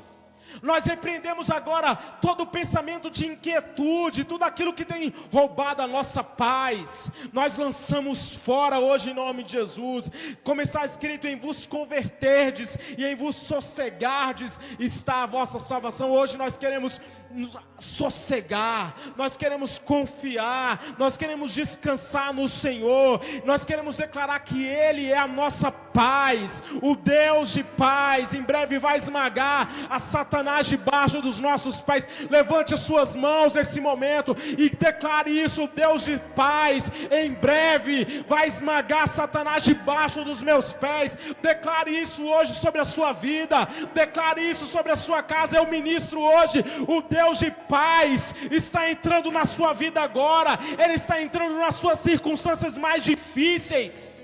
Nós 0.61 0.85
repreendemos 0.85 1.49
agora 1.49 1.95
todo 1.95 2.45
pensamento 2.45 3.09
de 3.09 3.25
inquietude, 3.27 4.23
tudo 4.23 4.43
aquilo 4.43 4.73
que 4.73 4.85
tem 4.85 5.13
roubado 5.31 5.81
a 5.81 5.87
nossa 5.87 6.23
paz. 6.23 7.09
Nós 7.31 7.57
lançamos 7.57 8.35
fora 8.35 8.79
hoje 8.79 9.09
em 9.09 9.13
nome 9.13 9.43
de 9.43 9.53
Jesus. 9.53 10.11
Como 10.43 10.61
está 10.61 10.85
escrito 10.85 11.27
em 11.27 11.35
vos 11.35 11.65
converterdes 11.65 12.77
e 12.97 13.05
em 13.05 13.15
vos 13.15 13.35
sossegardes 13.35 14.59
está 14.79 15.23
a 15.23 15.27
vossa 15.27 15.57
salvação. 15.57 16.11
Hoje 16.11 16.37
nós 16.37 16.57
queremos 16.57 17.01
nos 17.33 17.57
sossegar, 17.79 18.95
nós 19.17 19.35
queremos 19.35 19.77
confiar, 19.79 20.79
nós 20.97 21.17
queremos 21.17 21.53
descansar 21.53 22.33
no 22.33 22.47
Senhor, 22.47 23.19
nós 23.43 23.65
queremos 23.65 23.97
declarar 23.97 24.39
que 24.39 24.63
Ele 24.65 25.11
é 25.11 25.17
a 25.17 25.27
nossa 25.27 25.71
paz, 25.71 26.63
o 26.81 26.95
Deus 26.95 27.51
de 27.51 27.63
paz, 27.63 28.33
em 28.33 28.41
breve 28.41 28.79
vai 28.79 28.97
esmagar 28.97 29.69
a 29.89 29.99
Satanás 29.99 30.67
debaixo 30.67 31.21
dos 31.21 31.39
nossos 31.39 31.81
pés. 31.81 32.07
Levante 32.29 32.73
as 32.73 32.81
suas 32.81 33.15
mãos 33.15 33.53
nesse 33.53 33.81
momento 33.81 34.35
e 34.57 34.69
declare 34.69 35.31
isso: 35.31 35.69
Deus 35.75 36.03
de 36.03 36.19
paz, 36.35 36.91
em 37.11 37.31
breve 37.31 38.23
vai 38.27 38.47
esmagar 38.47 39.07
Satanás 39.07 39.63
debaixo 39.63 40.23
dos 40.23 40.41
meus 40.41 40.71
pés. 40.71 41.17
Declare 41.41 41.91
isso 41.91 42.23
hoje 42.23 42.53
sobre 42.55 42.79
a 42.81 42.85
sua 42.85 43.11
vida, 43.11 43.67
declare 43.93 44.41
isso 44.41 44.65
sobre 44.65 44.91
a 44.91 44.95
sua 44.95 45.21
casa. 45.21 45.57
Eu 45.57 45.67
ministro 45.67 46.21
hoje 46.21 46.63
o 46.87 47.01
Deus 47.01 47.22
Deus 47.23 47.39
de 47.39 47.51
paz 47.51 48.36
está 48.51 48.91
entrando 48.91 49.31
na 49.31 49.45
sua 49.45 49.71
vida 49.71 50.01
agora, 50.01 50.59
Ele 50.77 50.93
está 50.93 51.21
entrando 51.21 51.55
nas 51.55 51.75
suas 51.75 51.99
circunstâncias 51.99 52.77
mais 52.77 53.01
difíceis. 53.01 54.21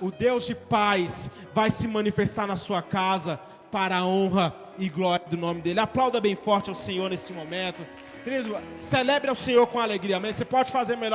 O 0.00 0.10
Deus 0.10 0.46
de 0.46 0.56
paz 0.56 1.30
vai 1.54 1.70
se 1.70 1.86
manifestar 1.86 2.48
na 2.48 2.56
sua 2.56 2.82
casa 2.82 3.40
para 3.70 3.98
a 3.98 4.04
honra 4.04 4.54
e 4.76 4.88
glória 4.88 5.24
do 5.28 5.36
nome 5.36 5.60
dEle. 5.60 5.78
Aplauda 5.78 6.20
bem 6.20 6.34
forte 6.34 6.68
ao 6.68 6.74
Senhor 6.74 7.08
nesse 7.10 7.32
momento. 7.32 7.86
Querido, 8.24 8.56
celebre 8.76 9.30
ao 9.30 9.36
Senhor 9.36 9.66
com 9.68 9.78
alegria. 9.78 10.16
Amém? 10.16 10.32
Você 10.32 10.44
pode 10.44 10.72
fazer 10.72 10.96
melhor. 10.96 11.06